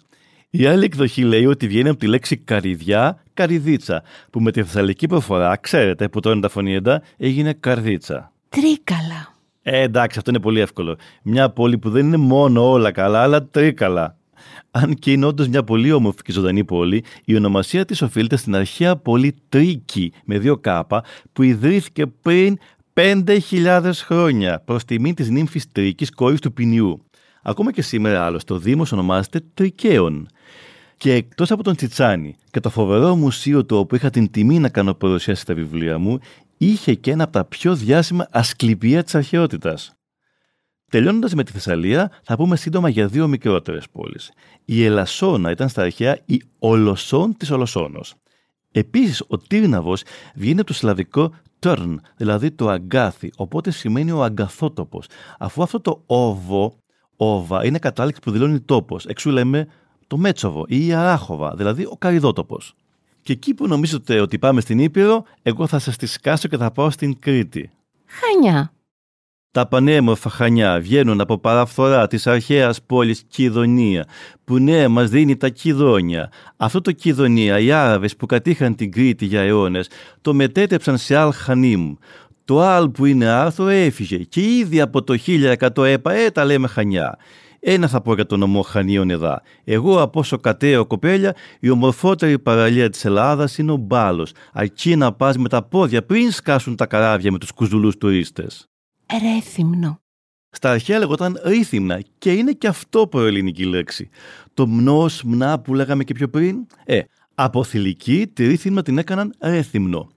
Η 0.51 0.67
άλλη 0.67 0.85
εκδοχή 0.85 1.23
λέει 1.23 1.47
ότι 1.47 1.67
βγαίνει 1.67 1.89
από 1.89 1.99
τη 1.99 2.07
λέξη 2.07 2.37
καριδιά, 2.37 3.23
καριδίτσα, 3.35 4.03
που 4.31 4.41
με 4.41 4.51
τη 4.51 4.63
θεσσαλική 4.63 5.07
προφορά, 5.07 5.57
ξέρετε 5.57 6.09
που 6.09 6.21
τώρα 6.21 6.35
είναι 6.35 6.45
τα 6.45 6.53
φωνήεντα, 6.53 7.03
έγινε 7.17 7.53
καρδίτσα. 7.53 8.33
Τρίκαλα. 8.49 9.34
Ε, 9.67 9.81
εντάξει, 9.81 10.19
αυτό 10.19 10.31
είναι 10.31 10.41
πολύ 10.41 10.61
εύκολο. 10.61 10.97
Μια 11.23 11.51
πόλη 11.51 11.79
που 11.79 11.91
δεν 11.91 12.07
είναι 12.07 12.17
μόνο 12.17 12.71
όλα 12.71 12.91
καλά, 12.91 13.23
αλλά 13.23 13.45
τρίκαλα. 13.45 14.17
Αν 14.71 14.95
και 14.95 15.13
είναι 15.13 15.27
όντως 15.27 15.49
μια 15.49 15.65
πολύ 15.65 15.93
όμορφη 15.93 16.23
και 16.23 16.33
ζωντανή 16.33 16.65
πόλη, 16.65 17.05
η 17.25 17.37
ονομασία 17.37 17.85
της 17.85 18.03
οφείλεται 18.03 18.37
στην 18.37 18.57
αρχαία 18.57 18.97
πόλη 18.97 19.35
Τρίκη 19.49 20.13
με 20.25 20.39
δύο 20.39 20.57
κάπα 20.57 21.05
που 21.33 21.43
ιδρύθηκε 21.43 22.07
πριν 22.07 22.59
5.000 22.95 23.91
χρόνια 23.95 24.61
προς 24.65 24.85
τιμή 24.85 25.15
της 25.15 25.31
νύμφης 25.31 25.73
Τρίκης, 25.73 26.11
κόρης 26.11 26.41
του 26.41 26.53
Ποινιού. 26.53 27.05
Ακόμα 27.43 27.73
και 27.73 27.83
σήμερα 27.83 28.25
άλλωστε 28.25 28.53
ο 28.53 28.59
Δήμος 28.59 28.93
ονομάζεται 28.93 29.41
Τρικαίων. 29.55 30.29
Και 30.97 31.13
εκτός 31.13 31.51
από 31.51 31.63
τον 31.63 31.77
Τσιτσάνι 31.77 32.37
και 32.51 32.61
το 32.61 32.71
φοβερό 32.71 33.17
μουσείο 33.17 33.65
του 33.65 33.77
όπου 33.77 33.95
είχα 33.95 34.11
την 34.11 34.31
τιμή 34.31 34.59
να 34.59 34.69
κάνω 34.69 34.95
παρουσίαση 34.95 35.41
στα 35.41 35.55
βιβλία 35.55 35.99
μου, 35.99 36.19
είχε 36.71 36.95
και 36.95 37.11
ένα 37.11 37.25
από 37.25 37.33
τα 37.33 37.45
πιο 37.45 37.75
διάσημα 37.75 38.29
ασκληπία 38.31 39.03
της 39.03 39.15
αρχαιότητας. 39.15 39.93
Τελειώνοντας 40.91 41.35
με 41.35 41.45
τη 41.45 41.53
Θεσσαλία, 41.53 42.11
θα 42.23 42.37
πούμε 42.37 42.57
σύντομα 42.57 42.89
για 42.89 43.07
δύο 43.07 43.29
μικρότερες 43.29 43.89
πόλεις. 43.93 44.33
Η 44.65 44.85
Ελασσόνα 44.85 45.51
ήταν 45.51 45.69
στα 45.69 45.83
αρχαία 45.83 46.19
η 46.25 46.43
Ολοσόν 46.59 47.37
της 47.37 47.51
Ολοσόνο. 47.51 48.01
Επίσης, 48.71 49.25
ο 49.29 49.39
Τύρναβος 49.39 50.03
βγαίνει 50.35 50.59
από 50.59 50.67
το 50.67 50.75
σλαβικό 50.75 51.35
turn, 51.61 51.97
δηλαδή 52.17 52.51
το 52.51 52.69
αγκάθι, 52.69 53.31
οπότε 53.37 53.71
σημαίνει 53.71 54.11
ο 54.11 54.23
αγκαθότοπος. 54.23 55.07
Αφού 55.39 55.63
αυτό 55.63 55.81
το 55.81 56.03
όβο, 56.07 56.79
όβα, 57.17 57.65
είναι 57.65 57.79
κατάληξη 57.79 58.21
που 58.21 58.31
δηλώνει 58.31 58.61
τόπος, 58.61 59.07
εξού 59.07 59.31
λέμε 59.31 59.67
το 60.07 60.17
Μέτσοβο 60.17 60.65
ή 60.69 60.87
η 60.87 60.93
Αράχοβα, 60.93 61.55
δηλαδή 61.55 61.85
ο 61.85 61.97
καριδότοπος. 61.99 62.75
Και 63.25 63.33
εκεί 63.33 63.55
που 63.55 63.67
νομίζετε 63.67 64.21
ότι 64.21 64.39
πάμε 64.39 64.61
στην 64.61 64.79
Ήπειρο, 64.79 65.25
εγώ 65.43 65.67
θα 65.67 65.79
σας 65.79 65.97
τη 65.97 66.07
σκάσω 66.07 66.49
και 66.49 66.57
θα 66.57 66.71
πάω 66.71 66.91
στην 66.91 67.19
Κρήτη. 67.19 67.71
Χανιά. 68.07 68.73
Τα 69.51 69.67
πανέμορφα 69.69 70.31
Χανιά 70.31 70.81
βγαίνουν 70.81 71.21
από 71.21 71.39
παραφθορά 71.39 72.07
της 72.07 72.27
αρχαίας 72.27 72.83
πόλης 72.83 73.23
Κιδωνία, 73.29 74.05
που 74.45 74.59
ναι 74.59 74.89
μας 74.89 75.11
δίνει 75.11 75.37
τα 75.37 75.49
Κιδόνια. 75.49 76.31
Αυτό 76.57 76.81
το 76.81 76.93
Κιδωνία, 76.93 77.59
οι 77.59 77.73
Άραβες 77.73 78.17
που 78.17 78.27
κατήχαν 78.27 78.75
την 78.75 78.93
Κρήτη 78.93 79.25
για 79.25 79.41
αιώνες, 79.41 79.89
το 80.21 80.35
μετέτρεψαν 80.35 80.99
σε 80.99 81.17
Αλ 81.17 81.33
Χανίμ. 81.33 81.95
Το 82.45 82.61
Αλ 82.61 82.89
που 82.89 83.05
είναι 83.05 83.27
άρθρο 83.27 83.69
έφυγε 83.69 84.17
και 84.17 84.41
ήδη 84.41 84.81
από 84.81 85.03
το 85.03 85.15
1100 85.27 85.85
έπα, 85.85 86.13
ε, 86.13 86.31
τα 86.31 86.45
λέμε 86.45 86.69
Χανιά. 86.69 87.19
Ένα 87.67 87.89
θα 87.89 88.01
πω 88.01 88.15
για 88.15 88.27
τον 88.27 88.39
νομό 88.39 88.63
Χανίων 88.63 89.11
εδώ. 89.11 89.41
Εγώ 89.65 90.01
από 90.01 90.21
όσο 90.21 90.39
κατέω 90.39 90.87
κοπέλια, 90.87 91.35
η 91.61 91.71
ομορφότερη 91.71 92.39
παραλία 92.39 92.91
της 92.91 93.05
Ελλάδας 93.05 93.59
είναι 93.59 93.73
ο 93.73 93.77
μπάλος. 93.77 94.33
Αρκεί 94.53 94.97
να 94.97 95.13
πας 95.13 95.37
με 95.37 95.49
τα 95.49 95.63
πόδια 95.63 96.05
πριν 96.05 96.31
σκάσουν 96.31 96.77
τα 96.77 96.87
καράβια 96.87 97.33
με 97.33 97.39
τους 97.39 97.51
κουζουλούς 97.51 97.97
τουρίστες. 97.97 98.69
Ρέθυμνο. 99.23 100.01
Στα 100.51 100.71
αρχαία 100.71 100.99
λεγόταν 100.99 101.41
ρήθυμνα 101.45 102.01
και 102.19 102.33
είναι 102.33 102.53
και 102.53 102.67
αυτό 102.67 103.07
προελληνική 103.07 103.65
λέξη. 103.65 104.09
Το 104.55 104.67
μνό 104.67 105.07
μνά 105.25 105.61
που 105.61 105.75
λέγαμε 105.75 106.05
και 106.05 106.15
πιο 106.15 106.29
πριν. 106.29 106.67
Ε, 106.85 107.01
από 107.35 107.65
θηλυκή 107.65 108.27
τη 108.33 108.47
ρήθυμνα 108.47 108.83
την 108.83 108.99
έκαναν 108.99 109.35
ρέθυμνο. 109.41 110.09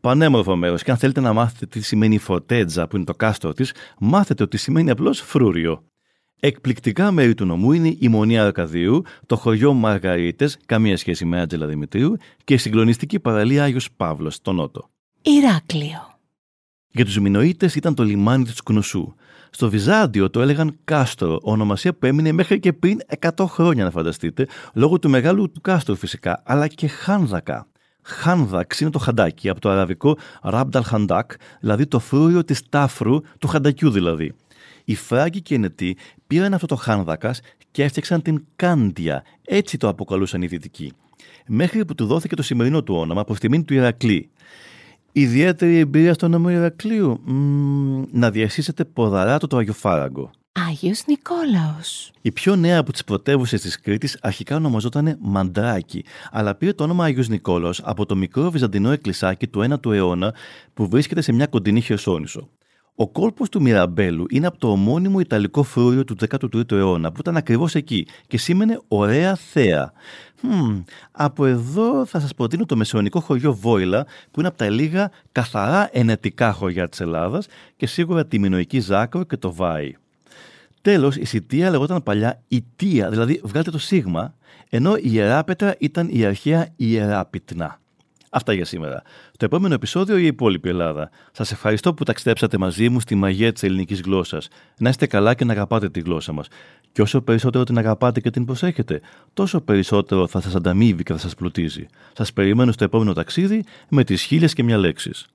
Πανέμορφο 0.00 0.56
μέρος. 0.56 0.82
Και 0.82 0.90
αν 0.90 0.96
θέλετε 0.96 1.20
να 1.20 1.32
μάθετε 1.32 1.66
τι 1.66 1.80
σημαίνει 1.80 2.18
φωτέτζα, 2.18 2.88
που 2.88 2.96
είναι 2.96 3.04
το 3.04 3.14
κάστρο 3.14 3.52
της, 3.52 3.74
μάθετε 3.98 4.42
ότι 4.42 4.56
σημαίνει 4.56 4.90
απλώς 4.90 5.20
φρούριο. 5.20 5.84
Εκπληκτικά 6.42 7.10
μέρη 7.10 7.34
του 7.34 7.44
νομού 7.44 7.72
είναι 7.72 7.96
η 7.98 8.08
Μονία 8.08 8.44
Αρκαδίου, 8.44 9.02
το 9.26 9.36
χωριό 9.36 9.72
Μαργαρίτες, 9.72 10.58
καμία 10.66 10.96
σχέση 10.96 11.24
με 11.24 11.40
Άντζελα 11.40 11.66
Δημητρίου, 11.66 12.16
και 12.44 12.54
η 12.54 12.56
συγκλονιστική 12.56 13.20
παραλία 13.20 13.64
Άγιος 13.64 13.90
Παύλος, 13.96 14.34
στο 14.34 14.52
Νότο. 14.52 14.90
Ηράκλειο. 15.22 16.18
Για 16.92 17.04
τους 17.04 17.18
Μινοίτε 17.18 17.70
ήταν 17.74 17.94
το 17.94 18.02
λιμάνι 18.04 18.44
της 18.44 18.62
Κνουσού. 18.62 19.14
Στο 19.50 19.70
Βυζάντιο 19.70 20.30
το 20.30 20.40
έλεγαν 20.40 20.76
Κάστρο, 20.84 21.38
ονομασία 21.42 21.94
που 21.94 22.06
έμεινε 22.06 22.32
μέχρι 22.32 22.60
και 22.60 22.72
πριν 22.72 23.00
100 23.18 23.44
χρόνια, 23.46 23.84
να 23.84 23.90
φανταστείτε, 23.90 24.46
λόγω 24.74 24.98
του 24.98 25.10
μεγάλου 25.10 25.50
του 25.50 25.60
κάστρου 25.60 25.96
φυσικά, 25.96 26.42
αλλά 26.44 26.66
και 26.66 26.88
Χάνδακα. 26.88 27.66
Χάνδαξ 28.02 28.80
είναι 28.80 28.90
το 28.90 28.98
χαντάκι, 28.98 29.48
από 29.48 29.60
το 29.60 29.70
αραβικό 29.70 30.16
Ραμπταλ 30.42 30.82
Χαντάκ, 30.84 31.32
δηλαδή 31.60 31.86
το 31.86 31.98
φρούριο 31.98 32.44
της 32.44 32.68
τάφρου, 32.68 33.20
του 33.38 33.48
χαντακιού 33.48 33.90
δηλαδή. 33.90 34.34
Οι 34.90 34.94
Φράγκοι 34.94 35.40
και 35.40 35.54
οι 35.54 35.58
Νετοί 35.58 35.96
πήραν 36.26 36.54
αυτό 36.54 36.66
το 36.66 36.76
χάνδακας 36.76 37.40
και 37.70 37.82
έφτιαξαν 37.82 38.22
την 38.22 38.44
Κάντια, 38.56 39.24
έτσι 39.44 39.76
το 39.76 39.88
αποκαλούσαν 39.88 40.42
οι 40.42 40.46
Δυτικοί. 40.46 40.92
Μέχρι 41.46 41.84
που 41.84 41.94
του 41.94 42.06
δόθηκε 42.06 42.36
το 42.36 42.42
σημερινό 42.42 42.82
του 42.82 42.94
όνομα 42.94 43.24
προς 43.24 43.38
τιμήν 43.38 43.64
του 43.64 43.74
Ηρακλή. 43.74 44.30
Ιδιαίτερη 45.12 45.78
εμπειρία 45.78 46.14
στο 46.14 46.26
όνομα 46.26 46.52
Ηρακλείου. 46.52 47.20
Μ, 47.24 48.02
να 48.12 48.30
διασύσετε 48.30 48.84
ποδαρά 48.84 49.38
το, 49.38 49.46
το 49.46 49.56
Αγιοφάραγκο. 49.56 50.30
Άγιος 50.68 51.02
Νικόλαος. 51.06 52.10
Η 52.20 52.32
πιο 52.32 52.56
νέα 52.56 52.78
από 52.78 52.92
τις 52.92 53.04
πρωτεύουσες 53.04 53.60
της 53.60 53.80
Κρήτης 53.80 54.18
αρχικά 54.20 54.56
ονομαζόταν 54.56 55.18
Μαντράκη, 55.20 56.04
αλλά 56.30 56.54
πήρε 56.54 56.72
το 56.72 56.84
όνομα 56.84 57.04
Άγιος 57.04 57.28
Νικόλαος 57.28 57.80
από 57.84 58.06
το 58.06 58.16
μικρό 58.16 58.50
βυζαντινό 58.50 58.90
εκκλησάκι 58.90 59.46
του 59.46 59.66
1ου 59.70 59.92
αιώνα 59.92 60.34
που 60.74 60.88
βρίσκεται 60.88 61.20
σε 61.20 61.32
μια 61.32 61.46
κοντινή 61.46 61.80
χερσόνησο. 61.80 62.48
Ο 62.94 63.08
κόλπος 63.08 63.48
του 63.48 63.62
Μιραμπέλου 63.62 64.26
είναι 64.30 64.46
από 64.46 64.58
το 64.58 64.70
ομώνυμο 64.70 65.20
Ιταλικό 65.20 65.62
φρούριο 65.62 66.04
του 66.04 66.16
13ου 66.28 66.72
αιώνα, 66.72 67.12
που 67.12 67.20
ήταν 67.20 67.36
ακριβώς 67.36 67.74
εκεί 67.74 68.06
και 68.26 68.38
σήμαινε 68.38 68.80
ωραία 68.88 69.34
θέα. 69.34 69.92
Hm, 70.42 70.82
από 71.10 71.46
εδώ 71.46 72.04
θα 72.04 72.20
σας 72.20 72.34
προτείνω 72.34 72.66
το 72.66 72.76
μεσαιωνικό 72.76 73.20
χωριό 73.20 73.54
Βόιλα, 73.54 74.06
που 74.30 74.38
είναι 74.38 74.48
από 74.48 74.58
τα 74.58 74.70
λίγα 74.70 75.10
καθαρά 75.32 75.88
ενετικά 75.92 76.52
χωριά 76.52 76.88
της 76.88 77.00
Ελλάδας 77.00 77.46
και 77.76 77.86
σίγουρα 77.86 78.26
τη 78.26 78.38
Μινοϊκή 78.38 78.80
Ζάκρο 78.80 79.24
και 79.24 79.36
το 79.36 79.54
Βάη. 79.54 79.94
Τέλος, 80.82 81.16
η 81.16 81.24
Σιτία 81.24 81.70
λεγόταν 81.70 82.02
παλιά 82.02 82.42
Ιτία, 82.48 83.10
δηλαδή 83.10 83.40
βγάλτε 83.44 83.70
το 83.70 83.78
σίγμα, 83.78 84.34
ενώ 84.68 84.96
η 84.96 85.00
Ιεράπετρα 85.02 85.74
ήταν 85.78 86.08
η 86.12 86.24
αρχαία 86.24 86.68
Ιεράπιτνα. 86.76 87.80
Αυτά 88.32 88.52
για 88.52 88.64
σήμερα. 88.64 89.02
Το 89.36 89.44
επόμενο 89.44 89.74
επεισόδιο 89.74 90.16
η 90.16 90.26
υπόλοιπη 90.26 90.68
Ελλάδα. 90.68 91.10
Σας 91.32 91.52
ευχαριστώ 91.52 91.94
που 91.94 92.04
ταξιδέψατε 92.04 92.58
μαζί 92.58 92.88
μου 92.88 93.00
στη 93.00 93.14
μαγεία 93.14 93.52
της 93.52 93.62
ελληνικής 93.62 94.00
γλώσσας. 94.00 94.48
Να 94.78 94.88
είστε 94.88 95.06
καλά 95.06 95.34
και 95.34 95.44
να 95.44 95.52
αγαπάτε 95.52 95.88
τη 95.88 96.00
γλώσσα 96.00 96.32
μας. 96.32 96.48
Και 96.92 97.02
όσο 97.02 97.20
περισσότερο 97.20 97.64
την 97.64 97.78
αγαπάτε 97.78 98.20
και 98.20 98.30
την 98.30 98.44
προσέχετε, 98.44 99.00
τόσο 99.32 99.60
περισσότερο 99.60 100.26
θα 100.26 100.40
σας 100.40 100.54
ανταμείβει 100.54 101.02
και 101.02 101.12
θα 101.12 101.18
σας 101.18 101.34
πλουτίζει. 101.34 101.86
Σας 102.12 102.32
περιμένω 102.32 102.72
στο 102.72 102.84
επόμενο 102.84 103.12
ταξίδι 103.12 103.64
με 103.88 104.04
τις 104.04 104.22
χίλιε 104.22 104.48
και 104.48 104.62
μια 104.62 104.76
λέξεις. 104.76 105.26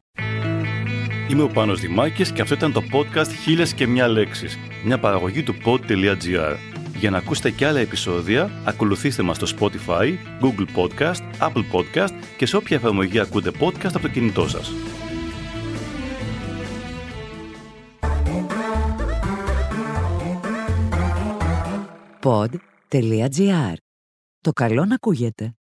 Είμαι 1.29 1.41
ο 1.41 1.47
Πάνος 1.47 1.79
Δημάκης 1.79 2.31
και 2.31 2.41
αυτό 2.41 2.53
ήταν 2.53 2.71
το 2.71 2.81
podcast 2.91 3.29
«Χίλιες 3.43 3.73
και 3.73 3.87
μια 3.87 4.07
λέξεις», 4.07 4.57
μια 4.85 4.99
παραγωγή 4.99 5.43
του 5.43 5.55
pod.gr. 5.65 6.74
Για 7.05 7.13
να 7.13 7.19
ακούσετε 7.19 7.51
και 7.51 7.65
άλλα 7.65 7.79
επεισόδια, 7.79 8.51
ακολουθήστε 8.63 9.23
μας 9.23 9.37
στο 9.37 9.47
Spotify, 9.59 10.17
Google 10.41 10.65
Podcast, 10.75 11.21
Apple 11.39 11.63
Podcast 11.71 12.13
και 12.37 12.45
σε 12.45 12.55
όποια 12.55 12.77
εφαρμογή 12.77 13.19
ακούτε 13.19 13.51
podcast 13.59 13.93
από 13.93 13.99
το 13.99 14.07
κινητό 14.07 14.47
σας. 14.47 14.71
Pod.gr. 22.21 23.73
Το 24.41 24.51
καλό 24.51 24.85
να 24.85 24.95
ακούγεται. 24.95 25.55